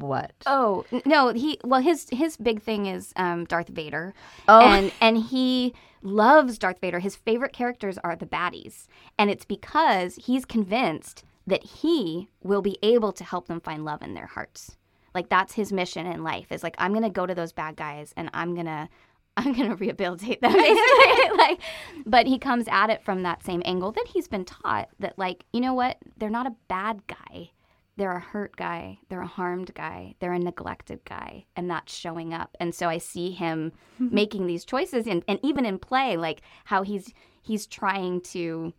what? 0.00 0.32
Oh 0.46 0.84
no, 1.04 1.32
he 1.32 1.58
well 1.64 1.80
his 1.80 2.08
his 2.10 2.36
big 2.36 2.62
thing 2.62 2.86
is 2.86 3.12
um, 3.16 3.44
Darth 3.44 3.68
Vader. 3.68 4.14
Oh, 4.48 4.60
and 4.60 4.92
and 5.00 5.18
he 5.18 5.74
loves 6.02 6.58
Darth 6.58 6.80
Vader. 6.80 6.98
His 6.98 7.16
favorite 7.16 7.52
characters 7.52 7.98
are 7.98 8.16
the 8.16 8.26
baddies, 8.26 8.86
and 9.18 9.30
it's 9.30 9.44
because 9.44 10.16
he's 10.16 10.44
convinced 10.44 11.24
that 11.46 11.64
he 11.64 12.28
will 12.42 12.62
be 12.62 12.78
able 12.82 13.12
to 13.12 13.24
help 13.24 13.46
them 13.46 13.60
find 13.60 13.84
love 13.84 14.02
in 14.02 14.14
their 14.14 14.26
hearts. 14.26 14.76
Like 15.14 15.28
that's 15.28 15.54
his 15.54 15.72
mission 15.72 16.06
in 16.06 16.22
life. 16.22 16.52
Is 16.52 16.62
like 16.62 16.76
I'm 16.78 16.92
gonna 16.92 17.10
go 17.10 17.26
to 17.26 17.34
those 17.34 17.52
bad 17.52 17.76
guys 17.76 18.12
and 18.16 18.30
I'm 18.32 18.54
gonna 18.54 18.88
I'm 19.36 19.52
gonna 19.52 19.76
rehabilitate 19.76 20.40
them 20.40 20.52
basically. 20.52 21.30
like, 21.36 21.60
but 22.04 22.26
he 22.26 22.38
comes 22.38 22.66
at 22.68 22.90
it 22.90 23.02
from 23.04 23.22
that 23.22 23.44
same 23.44 23.62
angle 23.64 23.92
that 23.92 24.08
he's 24.08 24.28
been 24.28 24.44
taught 24.44 24.88
that 24.98 25.18
like 25.18 25.44
you 25.52 25.60
know 25.60 25.74
what 25.74 25.98
they're 26.18 26.30
not 26.30 26.46
a 26.46 26.54
bad 26.68 27.06
guy 27.06 27.50
they're 28.00 28.16
a 28.16 28.18
hurt 28.18 28.56
guy, 28.56 28.98
they're 29.10 29.20
a 29.20 29.26
harmed 29.26 29.74
guy, 29.74 30.14
they're 30.20 30.32
a 30.32 30.38
neglected 30.38 31.04
guy, 31.04 31.44
and 31.54 31.70
that's 31.70 31.94
showing 31.94 32.32
up. 32.32 32.56
And 32.58 32.74
so 32.74 32.88
I 32.88 32.96
see 32.96 33.30
him 33.30 33.72
mm-hmm. 34.00 34.14
making 34.14 34.46
these 34.46 34.64
choices, 34.64 35.06
and, 35.06 35.22
and 35.28 35.38
even 35.42 35.66
in 35.66 35.78
play, 35.78 36.16
like 36.16 36.40
how 36.64 36.82
he's 36.82 37.12
he's 37.42 37.66
trying 37.66 38.22
to 38.22 38.72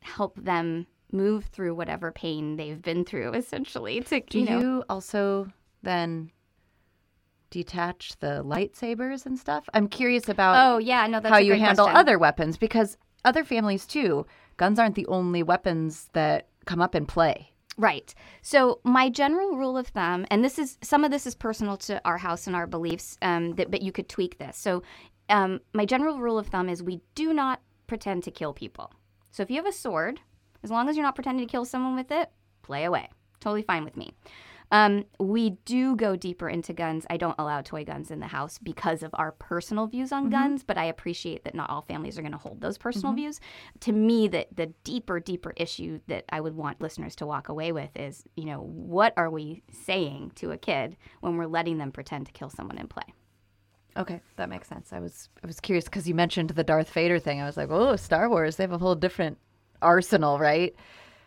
help 0.00 0.34
them 0.34 0.88
move 1.12 1.44
through 1.44 1.76
whatever 1.76 2.10
pain 2.10 2.56
they've 2.56 2.82
been 2.82 3.04
through, 3.04 3.34
essentially. 3.34 4.00
To 4.00 4.20
do 4.20 4.40
you, 4.40 4.44
know, 4.44 4.60
you 4.60 4.84
also 4.88 5.46
then 5.84 6.32
detach 7.50 8.18
the 8.18 8.42
lightsabers 8.44 9.26
and 9.26 9.38
stuff? 9.38 9.68
I'm 9.74 9.86
curious 9.86 10.28
about. 10.28 10.56
Oh 10.58 10.78
yeah, 10.78 11.06
no, 11.06 11.20
that's 11.20 11.32
how 11.32 11.38
you 11.38 11.54
handle 11.54 11.84
question. 11.84 12.00
other 12.00 12.18
weapons 12.18 12.56
because 12.56 12.98
other 13.24 13.44
families 13.44 13.86
too. 13.86 14.26
Guns 14.56 14.80
aren't 14.80 14.96
the 14.96 15.06
only 15.06 15.44
weapons 15.44 16.10
that 16.14 16.48
come 16.64 16.80
up 16.80 16.96
in 16.96 17.06
play. 17.06 17.52
Right. 17.78 18.14
So 18.40 18.80
my 18.84 19.10
general 19.10 19.56
rule 19.56 19.76
of 19.76 19.88
thumb, 19.88 20.26
and 20.30 20.42
this 20.42 20.58
is 20.58 20.78
some 20.82 21.04
of 21.04 21.10
this 21.10 21.26
is 21.26 21.34
personal 21.34 21.76
to 21.78 22.00
our 22.06 22.16
house 22.16 22.46
and 22.46 22.56
our 22.56 22.66
beliefs, 22.66 23.18
um, 23.20 23.54
that, 23.56 23.70
but 23.70 23.82
you 23.82 23.92
could 23.92 24.08
tweak 24.08 24.38
this. 24.38 24.56
So 24.56 24.82
um, 25.28 25.60
my 25.74 25.84
general 25.84 26.18
rule 26.18 26.38
of 26.38 26.46
thumb 26.46 26.68
is 26.68 26.82
we 26.82 27.02
do 27.14 27.34
not 27.34 27.60
pretend 27.86 28.24
to 28.24 28.30
kill 28.30 28.54
people. 28.54 28.92
So 29.30 29.42
if 29.42 29.50
you 29.50 29.56
have 29.56 29.66
a 29.66 29.72
sword, 29.72 30.20
as 30.62 30.70
long 30.70 30.88
as 30.88 30.96
you're 30.96 31.04
not 31.04 31.14
pretending 31.14 31.46
to 31.46 31.50
kill 31.50 31.66
someone 31.66 31.96
with 31.96 32.10
it, 32.10 32.30
play 32.62 32.84
away. 32.84 33.10
Totally 33.40 33.62
fine 33.62 33.84
with 33.84 33.96
me. 33.96 34.12
Um, 34.72 35.04
we 35.20 35.50
do 35.64 35.94
go 35.94 36.16
deeper 36.16 36.48
into 36.48 36.72
guns. 36.72 37.06
I 37.08 37.16
don't 37.16 37.36
allow 37.38 37.62
toy 37.62 37.84
guns 37.84 38.10
in 38.10 38.20
the 38.20 38.26
house 38.26 38.58
because 38.58 39.02
of 39.02 39.10
our 39.14 39.32
personal 39.32 39.86
views 39.86 40.12
on 40.12 40.24
mm-hmm. 40.24 40.32
guns, 40.32 40.64
but 40.64 40.76
I 40.76 40.84
appreciate 40.84 41.44
that 41.44 41.54
not 41.54 41.70
all 41.70 41.82
families 41.82 42.18
are 42.18 42.22
going 42.22 42.32
to 42.32 42.38
hold 42.38 42.60
those 42.60 42.78
personal 42.78 43.10
mm-hmm. 43.10 43.22
views. 43.22 43.40
To 43.80 43.92
me, 43.92 44.28
that 44.28 44.54
the 44.54 44.66
deeper, 44.82 45.20
deeper 45.20 45.52
issue 45.56 46.00
that 46.08 46.24
I 46.30 46.40
would 46.40 46.56
want 46.56 46.80
listeners 46.80 47.14
to 47.16 47.26
walk 47.26 47.48
away 47.48 47.72
with 47.72 47.90
is, 47.94 48.24
you 48.36 48.44
know, 48.44 48.60
what 48.60 49.14
are 49.16 49.30
we 49.30 49.62
saying 49.70 50.32
to 50.36 50.50
a 50.50 50.58
kid 50.58 50.96
when 51.20 51.36
we're 51.36 51.46
letting 51.46 51.78
them 51.78 51.92
pretend 51.92 52.26
to 52.26 52.32
kill 52.32 52.50
someone 52.50 52.78
in 52.78 52.88
play? 52.88 53.04
Okay, 53.96 54.20
that 54.36 54.50
makes 54.50 54.68
sense. 54.68 54.92
I 54.92 55.00
was 55.00 55.30
I 55.42 55.46
was 55.46 55.58
curious 55.58 55.86
because 55.86 56.06
you 56.06 56.14
mentioned 56.14 56.50
the 56.50 56.64
Darth 56.64 56.90
Vader 56.90 57.18
thing. 57.18 57.40
I 57.40 57.46
was 57.46 57.56
like, 57.56 57.70
oh, 57.70 57.96
Star 57.96 58.28
Wars, 58.28 58.56
they 58.56 58.64
have 58.64 58.72
a 58.72 58.78
whole 58.78 58.94
different 58.94 59.38
arsenal, 59.80 60.38
right? 60.38 60.74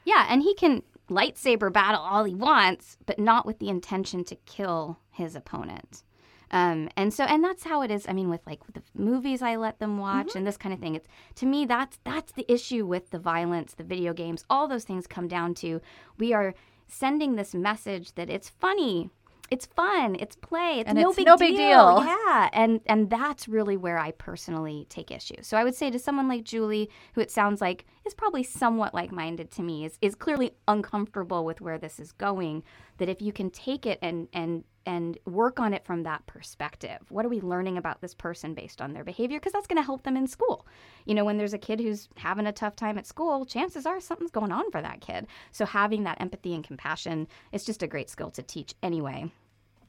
Yeah, 0.06 0.28
and 0.30 0.42
he 0.42 0.54
can 0.54 0.84
lightsaber 1.10 1.72
battle 1.72 2.02
all 2.02 2.24
he 2.24 2.36
wants, 2.36 2.98
but 3.06 3.20
not 3.20 3.46
with 3.46 3.60
the 3.60 3.70
intention 3.70 4.24
to 4.26 4.36
kill 4.36 5.00
his 5.12 5.36
opponent. 5.36 6.04
Um, 6.52 6.90
and 6.96 7.14
so, 7.14 7.26
and 7.26 7.44
that's 7.44 7.64
how 7.64 7.82
it 7.84 7.92
is. 7.92 8.08
I 8.08 8.14
mean, 8.14 8.30
with 8.30 8.46
like 8.48 8.62
the 8.74 8.82
movies 8.96 9.42
I 9.42 9.56
let 9.56 9.80
them 9.80 9.98
watch 9.98 10.36
and 10.36 10.48
this 10.48 10.58
kind 10.58 10.74
of 10.74 10.80
thing. 10.80 10.96
It's 10.96 11.08
to 11.36 11.46
me 11.46 11.66
that's 11.66 12.00
that's 12.04 12.32
the 12.32 12.52
issue 12.52 12.86
with 12.86 13.12
the 13.12 13.20
violence, 13.20 13.74
the 13.74 13.84
video 13.84 14.14
games. 14.14 14.46
All 14.50 14.68
those 14.68 14.84
things 14.84 15.06
come 15.06 15.28
down 15.28 15.54
to 15.56 15.80
we 16.18 16.34
are 16.34 16.56
sending 16.88 17.36
this 17.36 17.54
message 17.54 18.14
that 18.14 18.30
it's 18.30 18.50
funny, 18.50 19.12
it's 19.52 19.66
fun, 19.66 20.16
it's 20.20 20.36
play, 20.36 20.80
it's 20.80 20.88
And 20.90 20.98
no 20.98 21.10
it's 21.10 21.18
big 21.18 21.26
no 21.26 21.38
big 21.38 21.56
deal. 21.56 22.04
Yeah, 22.06 22.50
and 22.54 22.82
and 22.86 23.10
that's 23.10 23.48
really 23.48 23.78
where 23.78 23.98
I 23.98 24.12
personally 24.12 24.86
take 24.90 25.12
issue. 25.12 25.42
So 25.42 25.58
I 25.58 25.64
would 25.64 25.76
say 25.76 25.90
to 25.92 26.00
someone 26.00 26.28
like 26.28 26.44
Julie, 26.44 26.90
who 27.14 27.22
it 27.22 27.32
sounds 27.32 27.62
like 27.62 27.86
is 28.06 28.14
probably 28.14 28.44
somewhat 28.44 28.94
like-minded 28.94 29.52
to 29.52 29.64
me, 29.64 29.86
is 29.86 29.98
is 30.02 30.16
clearly 30.16 30.52
uncomfortable 30.68 31.46
with 31.46 31.62
where 31.62 31.78
this 31.78 32.00
is 32.00 32.12
going. 32.12 32.64
That 32.98 33.10
if 33.10 33.22
you 33.22 33.34
can 33.34 33.50
take 33.50 33.86
it 33.86 34.00
and 34.02 34.28
and 34.34 34.64
and 34.90 35.20
work 35.26 35.60
on 35.60 35.72
it 35.76 35.86
from 35.86 36.02
that 36.02 36.26
perspective. 36.26 36.98
What 37.10 37.24
are 37.24 37.30
we 37.30 37.42
learning 37.42 37.78
about 37.78 38.02
this 38.02 38.16
person 38.16 38.56
based 38.56 38.82
on 38.82 38.92
their 38.92 39.04
behavior? 39.04 39.38
Because 39.38 39.54
that's 39.54 39.68
going 39.68 39.78
to 39.78 39.86
help 39.86 40.02
them 40.02 40.18
in 40.18 40.26
school. 40.26 40.66
You 41.06 41.14
know, 41.14 41.24
when 41.24 41.38
there's 41.38 41.54
a 41.54 41.60
kid 41.60 41.80
who's 41.80 42.10
having 42.18 42.48
a 42.48 42.52
tough 42.52 42.76
time 42.76 42.98
at 42.98 43.06
school, 43.06 43.46
chances 43.46 43.86
are 43.86 44.00
something's 44.00 44.32
going 44.32 44.52
on 44.52 44.72
for 44.72 44.82
that 44.82 45.00
kid. 45.00 45.28
So 45.52 45.64
having 45.64 46.06
that 46.06 46.20
empathy 46.20 46.56
and 46.56 46.64
compassion 46.64 47.28
is 47.52 47.66
just 47.66 47.84
a 47.84 47.88
great 47.88 48.10
skill 48.10 48.32
to 48.32 48.42
teach 48.42 48.74
anyway. 48.82 49.32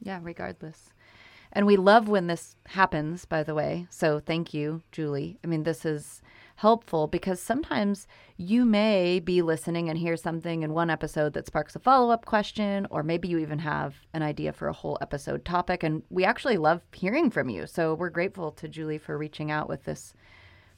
Yeah, 0.02 0.20
regardless. 0.22 0.90
And 1.50 1.66
we 1.66 1.78
love 1.78 2.10
when 2.10 2.26
this 2.26 2.56
happens, 2.66 3.24
by 3.24 3.42
the 3.42 3.54
way. 3.54 3.86
So 3.88 4.20
thank 4.20 4.52
you, 4.52 4.82
Julie. 4.92 5.38
I 5.42 5.46
mean, 5.46 5.62
this 5.62 5.86
is 5.86 6.20
helpful 6.60 7.06
because 7.06 7.40
sometimes 7.40 8.06
you 8.36 8.66
may 8.66 9.18
be 9.18 9.40
listening 9.40 9.88
and 9.88 9.98
hear 9.98 10.14
something 10.14 10.62
in 10.62 10.74
one 10.74 10.90
episode 10.90 11.32
that 11.32 11.46
sparks 11.46 11.74
a 11.74 11.78
follow 11.78 12.12
up 12.12 12.26
question, 12.26 12.86
or 12.90 13.02
maybe 13.02 13.28
you 13.28 13.38
even 13.38 13.58
have 13.58 13.94
an 14.12 14.22
idea 14.22 14.52
for 14.52 14.68
a 14.68 14.72
whole 14.74 14.98
episode 15.00 15.42
topic. 15.42 15.82
And 15.82 16.02
we 16.10 16.22
actually 16.22 16.58
love 16.58 16.82
hearing 16.92 17.30
from 17.30 17.48
you. 17.48 17.66
So 17.66 17.94
we're 17.94 18.10
grateful 18.10 18.52
to 18.52 18.68
Julie 18.68 18.98
for 18.98 19.16
reaching 19.16 19.50
out 19.50 19.70
with 19.70 19.84
this 19.84 20.12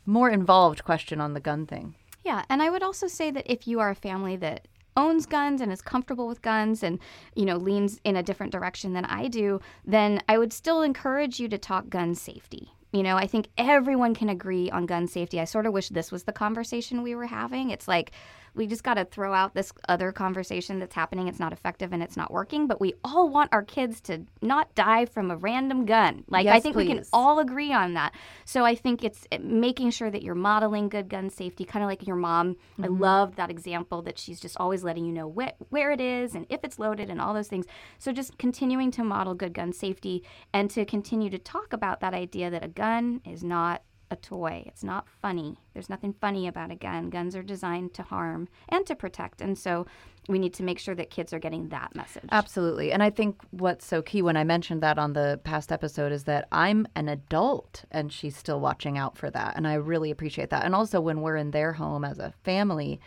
more 0.07 0.31
involved 0.31 0.85
question 0.85 1.21
on 1.21 1.35
the 1.35 1.41
gun 1.41 1.67
thing. 1.67 1.97
Yeah, 2.25 2.45
and 2.49 2.63
I 2.63 2.71
would 2.71 2.85
also 2.85 3.09
say 3.09 3.33
that 3.33 3.53
if 3.53 3.67
you 3.67 3.81
are 3.81 3.91
a 3.91 3.97
family 3.97 4.37
that 4.37 4.69
owns 4.97 5.27
guns 5.27 5.61
and 5.61 5.73
is 5.73 5.83
comfortable 5.83 6.29
with 6.29 6.43
guns 6.43 6.85
and 6.85 7.01
you 7.35 7.45
know 7.45 7.57
leans 7.57 7.99
in 8.05 8.15
a 8.15 8.23
different 8.23 8.53
direction 8.53 8.93
than 8.93 9.07
I 9.07 9.27
do, 9.27 9.61
then 9.85 10.23
I 10.29 10.39
would 10.39 10.53
still 10.53 10.83
encourage 10.83 11.41
you 11.41 11.49
to 11.49 11.59
talk 11.59 11.89
gun 11.89 12.15
safety. 12.15 12.71
You 12.93 13.03
know, 13.03 13.17
I 13.17 13.27
think 13.27 13.49
everyone 13.57 14.15
can 14.15 14.29
agree 14.29 14.71
on 14.71 14.85
gun 14.85 15.07
safety. 15.07 15.41
I 15.41 15.45
sort 15.45 15.65
of 15.67 15.73
wish 15.73 15.89
this 15.89 16.13
was 16.13 16.25
the 16.25 16.33
conversation 16.33 17.03
we 17.03 17.15
were 17.15 17.27
having. 17.27 17.71
It's 17.71 17.89
like 17.89 18.13
we 18.55 18.67
just 18.67 18.85
got 18.85 18.95
to 18.95 19.05
throw 19.05 19.33
out 19.33 19.55
this 19.55 19.73
other 19.89 20.13
conversation 20.13 20.79
that's 20.79 20.95
happening. 20.95 21.29
It's 21.29 21.41
not 21.41 21.53
effective 21.53 21.93
and 21.93 22.03
it's 22.03 22.17
not 22.17 22.31
working, 22.33 22.67
but 22.67 22.81
we 22.81 22.95
all 23.05 23.29
want 23.29 23.51
our 23.53 23.63
kids 23.63 24.01
to 24.03 24.25
not 24.43 24.75
die 24.75 25.07
from 25.07 25.31
a 25.31 25.37
random 25.37 25.87
gun. 25.87 26.25
Like, 26.29 26.47
I 26.47 26.55
Yes, 26.55 26.63
think 26.63 26.77
we 26.77 26.87
can 26.87 27.05
all 27.13 27.39
agree 27.39 27.73
on 27.73 27.95
that. 27.95 28.15
So 28.45 28.65
I 28.65 28.75
think 28.75 29.03
it's 29.05 29.27
uh, 29.33 29.39
making 29.41 29.91
sure 29.91 30.11
that 30.11 30.23
you're 30.23 30.35
modeling 30.35 30.89
good 30.89 31.09
gun 31.09 31.31
safety, 31.31 31.65
kind 31.65 31.83
of 31.83 31.89
like 31.89 32.07
your 32.07 32.17
mom. 32.17 32.57
I 32.83 32.89
love 32.89 33.37
that 33.37 33.51
example 33.51 34.03
that 34.03 34.19
she's 34.19 34.41
just 34.41 34.57
always 34.59 34.85
letting 34.85 35.05
you 35.07 35.13
know 35.13 35.27
where, 35.27 35.53
where 35.71 35.91
it 35.91 36.01
is 36.01 36.35
and 36.35 36.47
if 36.51 36.61
it's 36.63 36.79
loaded 36.79 37.09
and 37.11 37.21
all 37.21 37.33
those 37.35 37.49
things. 37.49 37.67
So 37.99 38.13
just 38.13 38.37
continuing 38.39 38.91
to 38.93 39.05
model 39.05 39.35
good 39.35 39.55
gun 39.55 39.73
safety 39.73 40.25
and 40.53 40.71
to 40.73 40.85
continue 40.85 41.31
to 41.31 41.39
talk 41.39 41.73
about 41.73 42.01
that 42.01 42.13
idea 42.15 42.51
that 42.51 42.65
a 42.65 42.69
gun 42.69 43.21
is 43.25 43.43
not 43.43 43.83
a 44.13 44.17
toy. 44.17 44.63
It's 44.67 44.85
not 44.85 45.09
funny. 45.09 45.57
There's 45.73 45.89
nothing 45.89 46.15
funny 46.21 46.47
about 46.47 46.71
a 46.71 46.77
gun. 46.77 47.11
Guns 47.11 47.35
are 47.35 47.43
designed 47.43 47.95
to 47.95 48.03
harm 48.03 48.49
and 48.69 48.87
to 48.87 48.95
protect. 48.95 49.41
And 49.41 49.59
so 49.59 49.87
we 50.29 50.39
need 50.39 50.55
to 50.55 50.63
make 50.63 50.79
sure 50.79 50.95
that 50.95 51.11
kids 51.11 51.33
are 51.33 51.39
getting 51.39 51.71
that 51.71 51.95
message. 51.97 52.29
Absolutely. 52.31 52.93
And 52.93 53.03
I 53.03 53.11
think 53.11 53.43
what's 53.51 53.87
so 53.87 54.03
key 54.03 54.23
when 54.23 54.37
I 54.37 54.45
mentioned 54.45 54.83
that 54.83 54.99
on 54.99 55.15
the 55.15 55.41
past 55.43 55.73
episode 55.73 56.13
is 56.13 56.25
that 56.25 56.47
I'm 56.53 56.87
an 56.95 57.09
adult 57.09 57.85
and 57.91 58.13
she's 58.13 58.37
still 58.37 58.61
watching 58.61 58.99
out 58.99 59.17
for 59.17 59.31
that. 59.31 59.57
And 59.57 59.67
I 59.67 59.75
really 59.75 60.11
appreciate 60.11 60.51
that. 60.51 60.65
And 60.65 60.75
also 60.75 61.01
when 61.01 61.23
we're 61.23 61.37
in 61.37 61.51
their 61.51 61.73
home 61.73 62.05
as 62.05 62.19
a 62.19 62.35
family, 62.45 63.01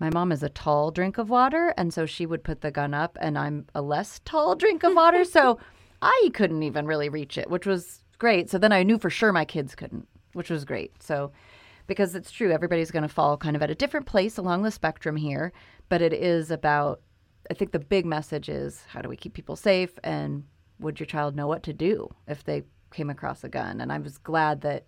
my 0.00 0.10
mom 0.10 0.32
is 0.32 0.42
a 0.42 0.48
tall 0.48 0.90
drink 0.90 1.18
of 1.18 1.28
water. 1.28 1.74
And 1.76 1.92
so 1.92 2.06
she 2.06 2.24
would 2.26 2.42
put 2.42 2.62
the 2.62 2.70
gun 2.70 2.94
up, 2.94 3.18
and 3.20 3.36
I'm 3.38 3.66
a 3.74 3.82
less 3.82 4.20
tall 4.24 4.56
drink 4.56 4.82
of 4.82 4.94
water. 4.94 5.24
so 5.24 5.58
I 6.02 6.30
couldn't 6.32 6.62
even 6.62 6.86
really 6.86 7.10
reach 7.10 7.36
it, 7.36 7.50
which 7.50 7.66
was 7.66 8.02
great. 8.18 8.48
So 8.50 8.58
then 8.58 8.72
I 8.72 8.82
knew 8.82 8.98
for 8.98 9.10
sure 9.10 9.32
my 9.32 9.44
kids 9.44 9.74
couldn't, 9.74 10.08
which 10.32 10.50
was 10.50 10.64
great. 10.64 11.02
So 11.02 11.32
because 11.86 12.14
it's 12.14 12.30
true, 12.30 12.52
everybody's 12.52 12.90
going 12.90 13.02
to 13.02 13.08
fall 13.08 13.36
kind 13.36 13.56
of 13.56 13.62
at 13.62 13.70
a 13.70 13.74
different 13.74 14.06
place 14.06 14.38
along 14.38 14.62
the 14.62 14.70
spectrum 14.70 15.16
here, 15.16 15.52
but 15.88 16.00
it 16.00 16.12
is 16.12 16.50
about, 16.50 17.00
I 17.50 17.54
think 17.54 17.72
the 17.72 17.80
big 17.80 18.06
message 18.06 18.48
is 18.48 18.84
how 18.88 19.02
do 19.02 19.08
we 19.08 19.16
keep 19.16 19.34
people 19.34 19.56
safe 19.56 19.98
and 20.04 20.44
would 20.78 21.00
your 21.00 21.06
child 21.06 21.34
know 21.34 21.46
what 21.46 21.62
to 21.64 21.72
do 21.72 22.08
if 22.28 22.44
they 22.44 22.62
came 22.92 23.10
across 23.10 23.42
a 23.44 23.48
gun? 23.48 23.80
And 23.80 23.92
I 23.92 23.98
was 23.98 24.18
glad 24.18 24.60
that 24.60 24.86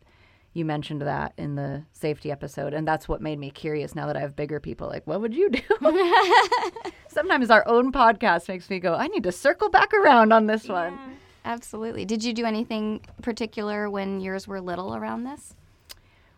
you 0.54 0.64
mentioned 0.64 1.02
that 1.02 1.32
in 1.36 1.54
the 1.54 1.84
safety 1.92 2.30
episode. 2.30 2.74
And 2.74 2.86
that's 2.86 3.08
what 3.08 3.20
made 3.20 3.38
me 3.38 3.50
curious 3.50 3.94
now 3.94 4.06
that 4.06 4.16
I 4.16 4.20
have 4.20 4.36
bigger 4.36 4.60
people. 4.60 4.86
Like, 4.86 5.06
what 5.06 5.20
would 5.20 5.34
you 5.34 5.50
do? 5.50 5.62
Sometimes 7.08 7.50
our 7.50 7.66
own 7.66 7.90
podcast 7.90 8.48
makes 8.48 8.68
me 8.68 8.78
go, 8.78 8.94
I 8.94 9.08
need 9.08 9.22
to 9.24 9.32
circle 9.32 9.70
back 9.70 9.92
around 9.94 10.32
on 10.32 10.46
this 10.46 10.68
one. 10.68 10.98
Absolutely. 11.44 12.04
Did 12.04 12.22
you 12.22 12.32
do 12.32 12.44
anything 12.44 13.00
particular 13.20 13.90
when 13.90 14.20
yours 14.20 14.46
were 14.46 14.60
little 14.60 14.94
around 14.94 15.24
this? 15.24 15.54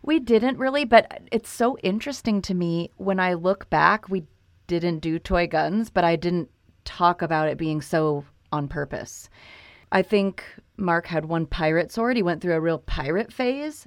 We 0.03 0.19
didn't 0.19 0.59
really, 0.59 0.85
but 0.85 1.23
it's 1.33 1.49
so 1.49 1.79
interesting 1.79 2.43
to 2.43 2.55
me 2.55 2.91
when 2.97 3.19
I 3.19 3.35
look 3.35 3.69
back. 3.71 4.09
We 4.09 4.25
didn't 4.67 5.01
do 5.01 5.19
toy 5.19 5.47
guns, 5.47 5.91
but 5.91 6.05
I 6.05 6.17
didn't 6.17 6.51
talk 6.85 7.23
about 7.23 7.49
it 7.49 7.59
being 7.59 7.81
so 7.81 8.25
on 8.53 8.69
purpose. 8.69 9.29
I 9.93 10.03
think 10.03 10.45
Mark 10.77 11.07
had 11.07 11.25
one 11.25 11.47
pirate 11.47 11.93
sword. 11.93 12.17
He 12.17 12.23
went 12.23 12.43
through 12.43 12.55
a 12.55 12.61
real 12.61 12.79
pirate 12.79 13.33
phase. 13.33 13.87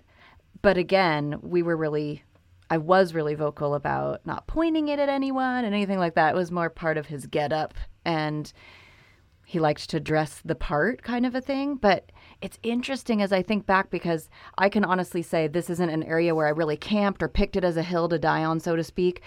But 0.62 0.78
again, 0.78 1.40
we 1.42 1.62
were 1.62 1.78
really, 1.78 2.24
I 2.70 2.78
was 2.78 3.14
really 3.14 3.36
vocal 3.36 3.76
about 3.76 4.26
not 4.26 4.48
pointing 4.48 4.88
it 4.88 5.00
at 5.00 5.10
anyone 5.10 5.66
and 5.66 5.76
anything 5.76 6.00
like 6.00 6.16
that. 6.16 6.34
It 6.34 6.38
was 6.38 6.52
more 6.52 6.70
part 6.70 6.98
of 6.98 7.08
his 7.08 7.28
get 7.28 7.54
up. 7.54 7.74
And 8.06 8.52
he 9.50 9.60
liked 9.60 9.90
to 9.90 10.00
dress 10.00 10.42
the 10.44 10.56
part 10.56 11.02
kind 11.02 11.26
of 11.26 11.34
a 11.34 11.42
thing 11.42 11.76
but 11.76 12.12
it's 12.42 12.60
interesting 12.64 13.22
as 13.22 13.32
i 13.32 13.42
think 13.42 13.66
back 13.66 13.90
because 13.90 14.30
i 14.58 14.70
can 14.70 14.84
honestly 14.84 15.22
say 15.22 15.48
this 15.48 15.70
isn't 15.70 15.90
an 15.90 16.04
area 16.04 16.36
where 16.36 16.48
i 16.48 16.52
really 16.52 16.78
camped 16.78 17.24
or 17.24 17.28
picked 17.28 17.56
it 17.56 17.64
as 17.64 17.78
a 17.78 17.84
hill 17.84 18.10
to 18.10 18.20
die 18.20 18.44
on 18.44 18.60
so 18.60 18.76
to 18.76 18.84
speak 18.84 19.22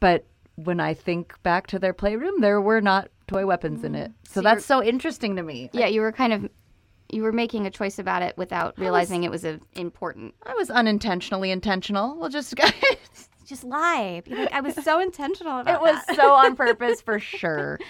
but 0.00 0.26
when 0.56 0.80
i 0.80 0.92
think 0.92 1.40
back 1.42 1.66
to 1.66 1.78
their 1.78 1.92
playroom 1.92 2.40
there 2.40 2.60
were 2.60 2.80
not 2.80 3.08
toy 3.30 3.46
weapons 3.46 3.84
in 3.84 3.92
mm-hmm. 3.92 4.02
it. 4.02 4.12
So, 4.24 4.34
So 4.34 4.42
that's 4.42 4.66
so 4.66 4.82
interesting 4.82 5.36
to 5.36 5.42
me. 5.42 5.70
Yeah, 5.72 5.86
you 5.86 6.00
were 6.00 6.12
kind 6.12 6.32
of 6.32 6.50
you 7.12 7.22
were 7.22 7.32
making 7.32 7.66
a 7.66 7.70
choice 7.70 7.98
about 7.98 8.22
it 8.22 8.36
without 8.36 8.78
realizing 8.78 9.24
it 9.24 9.32
was 9.32 9.44
a, 9.44 9.58
important. 9.72 10.32
i 10.44 10.54
was 10.54 10.70
unintentionally 10.70 11.50
intentional. 11.50 12.16
We'll 12.16 12.28
just 12.28 12.54
Just 13.46 13.64
lie. 13.64 14.22
Like, 14.28 14.52
I 14.52 14.60
was 14.60 14.76
so 14.76 15.00
intentional 15.00 15.58
about 15.58 15.82
it 15.82 15.88
It 15.88 15.92
was 15.92 16.16
so 16.16 16.34
on 16.34 16.54
purpose 16.64 17.00
for 17.00 17.18
sure 17.18 17.80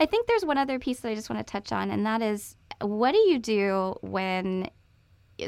I 0.00 0.06
think 0.06 0.26
there's 0.26 0.44
one 0.44 0.58
other 0.58 0.78
piece 0.78 1.00
that 1.00 1.08
I 1.08 1.14
just 1.14 1.30
want 1.30 1.46
to 1.46 1.50
touch 1.50 1.72
on, 1.72 1.90
and 1.90 2.04
that 2.06 2.22
is 2.22 2.56
what 2.80 3.12
do 3.12 3.18
you 3.18 3.38
do 3.38 3.96
when? 4.02 4.70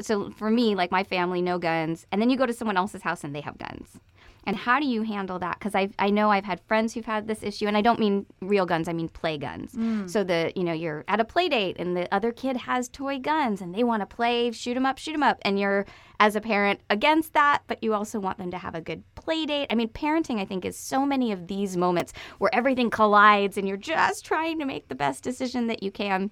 So 0.01 0.31
for 0.31 0.49
me, 0.49 0.75
like 0.75 0.91
my 0.91 1.03
family, 1.03 1.41
no 1.41 1.59
guns, 1.59 2.05
and 2.11 2.21
then 2.21 2.29
you 2.29 2.37
go 2.37 2.45
to 2.45 2.53
someone 2.53 2.77
else's 2.77 3.01
house 3.01 3.23
and 3.23 3.35
they 3.35 3.41
have 3.41 3.57
guns. 3.57 3.99
And 4.45 4.55
how 4.55 4.79
do 4.79 4.85
you 4.85 5.03
handle 5.03 5.39
that? 5.39 5.59
Because 5.59 5.75
I 5.75 5.89
I 5.99 6.09
know 6.09 6.31
I've 6.31 6.45
had 6.45 6.61
friends 6.67 6.93
who've 6.93 7.05
had 7.05 7.27
this 7.27 7.43
issue, 7.43 7.67
and 7.67 7.75
I 7.75 7.81
don't 7.81 7.99
mean 7.99 8.25
real 8.41 8.65
guns. 8.65 8.87
I 8.87 8.93
mean 8.93 9.09
play 9.09 9.37
guns. 9.37 9.73
Mm. 9.73 10.09
So 10.09 10.23
the 10.23 10.53
you 10.55 10.63
know 10.63 10.73
you're 10.73 11.03
at 11.07 11.19
a 11.19 11.25
play 11.25 11.49
date, 11.49 11.75
and 11.79 11.95
the 11.97 12.13
other 12.13 12.31
kid 12.31 12.57
has 12.57 12.87
toy 12.87 13.19
guns, 13.19 13.61
and 13.61 13.75
they 13.75 13.83
want 13.83 14.01
to 14.01 14.15
play 14.15 14.51
shoot 14.51 14.75
them 14.75 14.85
up, 14.85 14.97
shoot 14.97 15.13
them 15.13 15.23
up, 15.23 15.37
and 15.41 15.59
you're 15.59 15.85
as 16.19 16.35
a 16.35 16.41
parent 16.41 16.79
against 16.89 17.33
that, 17.33 17.61
but 17.67 17.83
you 17.83 17.93
also 17.93 18.19
want 18.19 18.37
them 18.37 18.49
to 18.51 18.57
have 18.57 18.73
a 18.73 18.81
good 18.81 19.03
play 19.15 19.45
date. 19.45 19.67
I 19.69 19.75
mean, 19.75 19.89
parenting 19.89 20.39
I 20.39 20.45
think 20.45 20.65
is 20.65 20.77
so 20.77 21.05
many 21.05 21.31
of 21.31 21.47
these 21.47 21.77
moments 21.77 22.13
where 22.39 22.53
everything 22.53 22.89
collides, 22.89 23.57
and 23.57 23.67
you're 23.67 23.77
just 23.77 24.25
trying 24.25 24.59
to 24.59 24.65
make 24.65 24.87
the 24.87 24.95
best 24.95 25.23
decision 25.23 25.67
that 25.67 25.83
you 25.83 25.91
can 25.91 26.31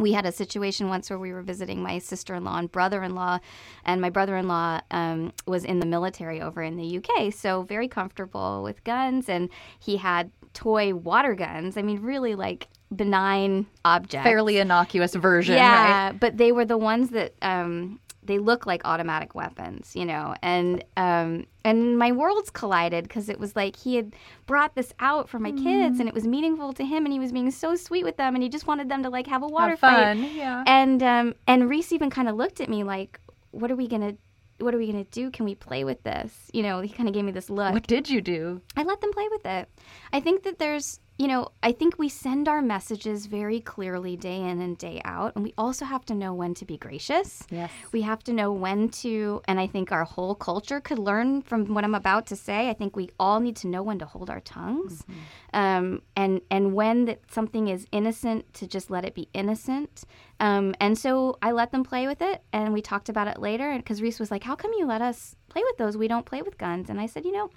we 0.00 0.12
had 0.12 0.24
a 0.24 0.32
situation 0.32 0.88
once 0.88 1.10
where 1.10 1.18
we 1.18 1.32
were 1.32 1.42
visiting 1.42 1.82
my 1.82 1.98
sister-in-law 1.98 2.58
and 2.58 2.72
brother-in-law 2.72 3.38
and 3.84 4.00
my 4.00 4.10
brother-in-law 4.10 4.80
um, 4.90 5.32
was 5.46 5.64
in 5.64 5.80
the 5.80 5.86
military 5.86 6.40
over 6.40 6.62
in 6.62 6.76
the 6.76 6.98
uk 6.98 7.32
so 7.32 7.62
very 7.62 7.88
comfortable 7.88 8.62
with 8.62 8.82
guns 8.84 9.28
and 9.28 9.50
he 9.78 9.96
had 9.96 10.30
toy 10.54 10.94
water 10.94 11.34
guns. 11.34 11.76
I 11.76 11.82
mean 11.82 12.00
really 12.02 12.34
like 12.34 12.68
benign 12.94 13.66
objects. 13.86 14.24
Fairly 14.24 14.58
innocuous 14.58 15.14
version 15.14 15.54
right? 15.54 15.60
yeah 15.60 16.12
but 16.12 16.36
they 16.36 16.52
were 16.52 16.64
the 16.64 16.78
ones 16.78 17.10
that 17.10 17.34
um, 17.42 18.00
they 18.24 18.38
look 18.38 18.66
like 18.66 18.82
automatic 18.84 19.34
weapons, 19.34 19.94
you 19.94 20.04
know. 20.04 20.34
And 20.42 20.84
um, 20.96 21.46
and 21.64 21.98
my 21.98 22.12
worlds 22.12 22.50
collided 22.50 23.04
because 23.04 23.28
it 23.28 23.38
was 23.38 23.56
like 23.56 23.76
he 23.76 23.96
had 23.96 24.14
brought 24.46 24.74
this 24.74 24.92
out 25.00 25.28
for 25.28 25.38
my 25.38 25.52
mm. 25.52 25.62
kids, 25.62 25.98
and 25.98 26.08
it 26.08 26.14
was 26.14 26.26
meaningful 26.26 26.72
to 26.74 26.84
him, 26.84 27.04
and 27.04 27.12
he 27.12 27.18
was 27.18 27.32
being 27.32 27.50
so 27.50 27.74
sweet 27.74 28.04
with 28.04 28.16
them, 28.16 28.34
and 28.34 28.42
he 28.42 28.48
just 28.48 28.66
wanted 28.66 28.88
them 28.88 29.02
to 29.02 29.10
like 29.10 29.26
have 29.26 29.42
a 29.42 29.48
water 29.48 29.70
have 29.70 29.80
fight. 29.80 30.16
Yeah. 30.34 30.62
And 30.66 31.02
um, 31.02 31.34
and 31.46 31.68
Reese 31.68 31.92
even 31.92 32.10
kind 32.10 32.28
of 32.28 32.36
looked 32.36 32.60
at 32.60 32.68
me 32.68 32.84
like, 32.84 33.20
"What 33.50 33.70
are 33.70 33.76
we 33.76 33.88
gonna?" 33.88 34.14
What 34.58 34.76
are 34.76 34.78
we 34.78 34.92
going 34.92 35.04
to 35.04 35.10
do? 35.10 35.32
Can 35.32 35.44
we 35.44 35.56
play 35.56 35.82
with 35.82 36.04
this? 36.04 36.48
You 36.52 36.62
know, 36.62 36.82
he 36.82 36.88
kind 36.88 37.08
of 37.08 37.14
gave 37.14 37.24
me 37.24 37.32
this 37.32 37.50
look. 37.50 37.72
What 37.72 37.88
did 37.88 38.08
you 38.08 38.20
do? 38.20 38.60
I 38.76 38.84
let 38.84 39.00
them 39.00 39.12
play 39.12 39.26
with 39.28 39.44
it. 39.44 39.68
I 40.12 40.20
think 40.20 40.44
that 40.44 40.60
there's 40.60 41.00
you 41.22 41.28
know, 41.28 41.52
I 41.62 41.70
think 41.70 42.00
we 42.00 42.08
send 42.08 42.48
our 42.48 42.60
messages 42.60 43.26
very 43.26 43.60
clearly 43.60 44.16
day 44.16 44.40
in 44.40 44.60
and 44.60 44.76
day 44.76 45.00
out. 45.04 45.36
And 45.36 45.44
we 45.44 45.54
also 45.56 45.84
have 45.84 46.04
to 46.06 46.16
know 46.16 46.34
when 46.34 46.52
to 46.54 46.64
be 46.64 46.76
gracious. 46.76 47.46
Yes. 47.48 47.70
We 47.92 48.02
have 48.02 48.24
to 48.24 48.32
know 48.32 48.50
when 48.50 48.88
to, 49.02 49.40
and 49.46 49.60
I 49.60 49.68
think 49.68 49.92
our 49.92 50.02
whole 50.02 50.34
culture 50.34 50.80
could 50.80 50.98
learn 50.98 51.42
from 51.42 51.74
what 51.74 51.84
I'm 51.84 51.94
about 51.94 52.26
to 52.26 52.34
say. 52.34 52.68
I 52.68 52.72
think 52.72 52.96
we 52.96 53.08
all 53.20 53.38
need 53.38 53.54
to 53.58 53.68
know 53.68 53.84
when 53.84 54.00
to 54.00 54.04
hold 54.04 54.30
our 54.30 54.40
tongues. 54.40 55.02
Mm-hmm. 55.02 55.20
Um, 55.56 56.02
and, 56.16 56.40
and 56.50 56.74
when 56.74 57.04
that 57.04 57.20
something 57.30 57.68
is 57.68 57.86
innocent, 57.92 58.52
to 58.54 58.66
just 58.66 58.90
let 58.90 59.04
it 59.04 59.14
be 59.14 59.28
innocent. 59.32 60.02
Um, 60.40 60.74
and 60.80 60.98
so 60.98 61.38
I 61.40 61.52
let 61.52 61.70
them 61.70 61.84
play 61.84 62.08
with 62.08 62.20
it. 62.20 62.42
And 62.52 62.72
we 62.72 62.82
talked 62.82 63.08
about 63.08 63.28
it 63.28 63.38
later. 63.38 63.72
Because 63.76 64.02
Reese 64.02 64.18
was 64.18 64.32
like, 64.32 64.42
How 64.42 64.56
come 64.56 64.72
you 64.76 64.86
let 64.86 65.00
us 65.00 65.36
play 65.48 65.62
with 65.64 65.76
those? 65.76 65.96
We 65.96 66.08
don't 66.08 66.26
play 66.26 66.42
with 66.42 66.58
guns. 66.58 66.90
And 66.90 67.00
I 67.00 67.06
said, 67.06 67.24
You 67.24 67.30
know, 67.30 67.50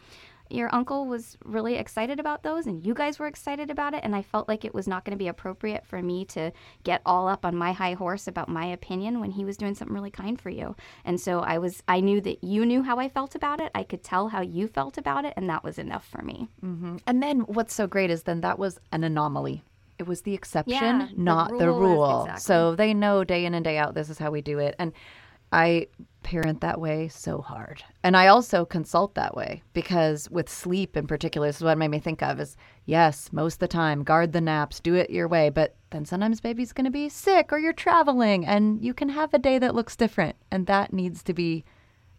your 0.50 0.74
uncle 0.74 1.06
was 1.06 1.38
really 1.44 1.76
excited 1.76 2.20
about 2.20 2.44
those 2.44 2.68
and 2.68 2.86
you 2.86 2.94
guys 2.94 3.18
were 3.18 3.28
excited 3.28 3.70
about 3.70 3.94
it 3.94 4.02
and 4.04 4.16
i 4.16 4.22
felt 4.22 4.48
like 4.48 4.64
it 4.64 4.74
was 4.74 4.88
not 4.88 5.04
going 5.04 5.12
to 5.12 5.22
be 5.22 5.28
appropriate 5.28 5.86
for 5.86 6.02
me 6.02 6.24
to 6.26 6.52
get 6.84 7.02
all 7.06 7.28
up 7.28 7.46
on 7.46 7.56
my 7.56 7.72
high 7.72 7.94
horse 7.94 8.28
about 8.28 8.48
my 8.48 8.66
opinion 8.66 9.20
when 9.20 9.32
he 9.32 9.44
was 9.46 9.58
doing 9.58 9.74
something 9.74 9.96
really 9.96 10.12
kind 10.12 10.40
for 10.40 10.50
you 10.50 10.76
and 11.04 11.20
so 11.20 11.40
i 11.40 11.58
was 11.58 11.82
i 11.88 12.00
knew 12.00 12.22
that 12.22 12.44
you 12.44 12.66
knew 12.66 12.84
how 12.84 12.98
i 13.00 13.10
felt 13.10 13.36
about 13.36 13.60
it 13.60 13.72
i 13.74 13.84
could 13.84 14.04
tell 14.04 14.30
how 14.30 14.42
you 14.42 14.68
felt 14.68 14.98
about 14.98 15.26
it 15.26 15.34
and 15.36 15.50
that 15.50 15.64
was 15.64 15.78
enough 15.78 16.08
for 16.08 16.22
me 16.22 16.48
mm-hmm. 16.64 16.98
and 17.08 17.24
then 17.24 17.40
what's 17.42 17.74
so 17.74 17.88
great 17.88 18.10
is 18.10 18.24
then 18.24 18.42
that 18.42 18.60
was 18.60 18.80
an 18.92 19.04
anomaly 19.04 19.64
it 19.98 20.06
was 20.06 20.22
the 20.22 20.34
exception 20.34 20.76
yeah, 20.76 21.08
not 21.16 21.50
the 21.50 21.54
rule, 21.54 21.60
the 21.60 21.72
rule. 21.72 22.22
Exactly. 22.24 22.42
so 22.42 22.76
they 22.76 22.94
know 22.94 23.24
day 23.24 23.46
in 23.46 23.54
and 23.54 23.64
day 23.64 23.78
out 23.78 23.94
this 23.94 24.10
is 24.10 24.18
how 24.18 24.30
we 24.30 24.42
do 24.42 24.60
it 24.60 24.76
and 24.78 24.94
I 25.56 25.88
parent 26.22 26.60
that 26.62 26.82
way 26.82 27.08
so 27.08 27.40
hard. 27.40 27.82
And 28.04 28.18
I 28.18 28.28
also 28.28 28.66
consult 28.66 29.16
that 29.16 29.38
way 29.38 29.64
because 29.72 30.30
with 30.30 30.50
sleep 30.50 30.98
in 30.98 31.08
particular, 31.08 31.48
this 31.48 31.58
is 31.58 31.64
what 31.64 31.78
made 31.78 31.92
me 31.92 32.00
think 32.00 32.22
of 32.22 32.42
is 32.42 32.58
yes, 32.84 33.30
most 33.32 33.54
of 33.54 33.60
the 33.60 33.68
time, 33.70 34.04
guard 34.04 34.34
the 34.34 34.42
naps, 34.42 34.82
do 34.82 34.96
it 34.96 35.10
your 35.10 35.30
way. 35.30 35.50
But 35.50 35.76
then 35.92 36.04
sometimes 36.04 36.42
baby's 36.42 36.74
going 36.74 36.86
to 36.86 36.92
be 36.92 37.08
sick 37.08 37.54
or 37.54 37.60
you're 37.60 37.72
traveling 37.72 38.46
and 38.46 38.84
you 38.84 38.94
can 38.94 39.08
have 39.08 39.34
a 39.34 39.40
day 39.40 39.58
that 39.60 39.76
looks 39.76 39.96
different. 39.96 40.36
And 40.52 40.68
that 40.68 40.92
needs 40.92 41.24
to 41.24 41.34
be 41.34 41.64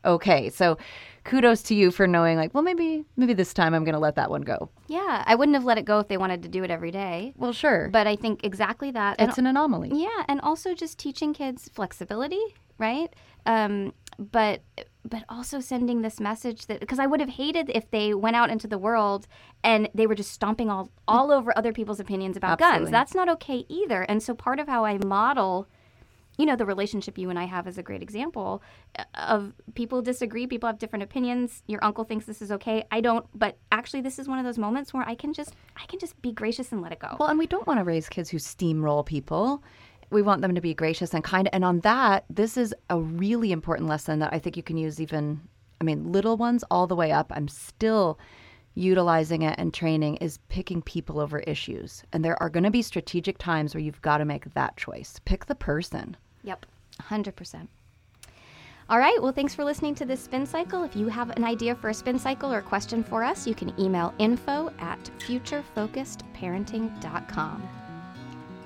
okay. 0.03 0.49
So 0.49 0.79
kudos 1.25 1.63
to 1.65 1.75
you 1.75 1.91
for 1.91 2.07
knowing 2.07 2.39
like, 2.39 2.55
well, 2.55 2.63
maybe, 2.63 3.05
maybe 3.17 3.35
this 3.35 3.53
time 3.53 3.75
I'm 3.75 3.85
going 3.85 3.93
to 3.95 3.99
let 3.99 4.15
that 4.15 4.31
one 4.31 4.43
go. 4.43 4.71
Yeah. 4.87 5.25
I 5.27 5.35
wouldn't 5.35 5.57
have 5.57 5.65
let 5.65 5.77
it 5.77 5.85
go 5.85 5.99
if 5.99 6.09
they 6.09 6.17
wanted 6.17 6.43
to 6.45 6.49
do 6.49 6.65
it 6.65 6.71
every 6.71 6.91
day. 6.91 7.35
Well, 7.37 7.53
sure. 7.53 7.91
But 7.93 8.07
I 8.07 8.17
think 8.17 8.45
exactly 8.45 8.93
that. 8.93 9.17
It's 9.19 9.37
and, 9.37 9.47
an 9.47 9.57
anomaly. 9.57 9.91
Yeah. 9.93 10.23
And 10.27 10.41
also 10.41 10.73
just 10.73 10.99
teaching 10.99 11.35
kids 11.35 11.69
flexibility 11.75 12.41
right? 12.79 13.13
Um, 13.45 13.93
but 14.19 14.63
but 15.05 15.25
also 15.29 15.61
sending 15.61 16.03
this 16.03 16.19
message 16.19 16.67
that 16.67 16.81
because 16.81 16.99
I 16.99 17.07
would 17.07 17.21
have 17.21 17.29
hated 17.29 17.71
if 17.73 17.91
they 17.91 18.13
went 18.15 18.35
out 18.35 18.51
into 18.51 18.67
the 18.67 18.79
world 18.79 19.27
and 19.63 19.89
they 19.95 20.07
were 20.07 20.15
just 20.15 20.33
stomping 20.33 20.69
all 20.71 20.91
all 21.07 21.31
over 21.31 21.57
other 21.57 21.73
people's 21.73 22.01
opinions 22.01 22.37
about 22.37 22.61
Absolutely. 22.61 22.87
guns. 22.87 22.91
That's 22.91 23.15
not 23.15 23.29
okay 23.31 23.65
either. 23.69 24.03
And 24.03 24.23
so 24.23 24.35
part 24.35 24.59
of 24.59 24.67
how 24.67 24.85
I 24.85 24.99
model 24.99 25.69
you 26.39 26.45
know 26.45 26.57
the 26.57 26.67
relationship 26.67 27.17
you 27.19 27.31
and 27.31 27.39
I 27.39 27.45
have 27.45 27.67
is 27.67 27.79
a 27.79 27.83
great 27.83 28.03
example 28.03 28.63
uh, 28.99 29.05
of 29.15 29.55
people 29.75 30.03
disagree, 30.03 30.47
people 30.47 30.67
have 30.67 30.79
different 30.79 31.03
opinions. 31.03 31.63
Your 31.67 31.83
uncle 31.83 32.05
thinks 32.05 32.27
this 32.27 32.43
is 32.43 32.53
okay. 32.53 32.85
I 32.91 33.01
don't, 33.01 33.27
but 33.35 33.57
actually 33.73 34.03
this 34.03 34.19
is 34.19 34.29
one 34.29 34.39
of 34.39 34.45
those 34.45 34.59
moments 34.59 34.93
where 34.93 35.07
I 35.09 35.15
can 35.15 35.33
just 35.33 35.55
I 35.77 35.87
can 35.87 35.99
just 35.99 36.21
be 36.23 36.33
gracious 36.33 36.73
and 36.73 36.83
let 36.83 36.93
it 36.93 36.99
go. 36.99 37.17
Well, 37.19 37.29
and 37.29 37.39
we 37.39 37.47
don't 37.47 37.67
want 37.67 37.81
to 37.81 37.85
raise 37.85 38.09
kids 38.09 38.29
who 38.29 38.39
steamroll 38.39 39.05
people 39.05 39.63
we 40.11 40.23
want 40.23 40.43
them 40.43 40.55
to 40.55 40.61
be 40.61 40.75
gracious 40.75 41.15
and 41.15 41.25
kind. 41.25 41.49
And 41.53 41.65
on 41.65 41.81
that, 41.81 42.25
this 42.31 42.57
is 42.57 42.73
a 42.91 43.01
really 43.01 43.51
important 43.53 43.89
lesson 43.89 44.19
that 44.21 44.33
I 44.33 44.39
think 44.39 44.57
you 44.57 44.63
can 44.63 44.77
use 44.77 45.01
even, 45.01 45.41
I 45.81 45.85
mean, 45.85 46.13
little 46.13 46.37
ones 46.37 46.63
all 46.71 46.87
the 46.87 46.95
way 46.97 47.11
up. 47.13 47.33
I'm 47.35 47.49
still 47.49 48.19
utilizing 48.75 49.43
it 49.43 49.59
and 49.59 49.75
training 49.75 50.17
is 50.17 50.39
picking 50.49 50.83
people 50.83 51.19
over 51.19 51.41
issues. 51.41 52.05
And 52.13 52.25
there 52.25 52.41
are 52.43 52.51
going 52.51 52.65
to 52.65 52.71
be 52.71 52.83
strategic 52.83 53.39
times 53.39 53.75
where 53.75 53.83
you've 53.83 54.03
got 54.03 54.19
to 54.19 54.25
make 54.25 54.53
that 54.55 54.77
choice. 54.77 55.19
Pick 55.25 55.47
the 55.47 55.55
person. 55.55 56.17
Yep, 56.45 56.67
100%. 57.03 57.69
All 58.89 58.99
right, 58.99 59.21
well, 59.21 59.33
thanks 59.33 59.53
for 59.53 59.65
listening 59.65 59.97
to 59.97 60.05
this 60.05 60.21
spin 60.21 60.47
cycle. 60.47 60.85
If 60.85 60.95
you 60.95 61.09
have 61.09 61.31
an 61.31 61.43
idea 61.43 61.75
for 61.75 61.89
a 61.89 61.95
spin 61.95 62.21
cycle 62.21 62.53
or 62.53 62.59
a 62.59 62.63
question 62.63 63.03
for 63.03 63.25
us, 63.25 63.45
you 63.45 63.55
can 63.55 63.75
email 63.81 64.15
info 64.19 64.73
at 64.79 65.11
futurefocusedparenting.com. 65.19 67.86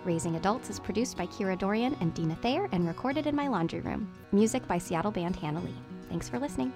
Raising 0.04 0.36
Adults 0.36 0.70
is 0.70 0.80
produced 0.80 1.16
by 1.16 1.26
Kira 1.26 1.58
Dorian 1.58 1.96
and 2.00 2.14
Dina 2.14 2.34
Thayer 2.36 2.68
and 2.72 2.86
recorded 2.86 3.26
in 3.26 3.36
my 3.36 3.48
laundry 3.48 3.80
room. 3.80 4.10
Music 4.32 4.66
by 4.66 4.78
Seattle 4.78 5.10
band 5.10 5.36
Hannah 5.36 5.60
Lee. 5.60 5.74
Thanks 6.08 6.28
for 6.28 6.38
listening. 6.38 6.72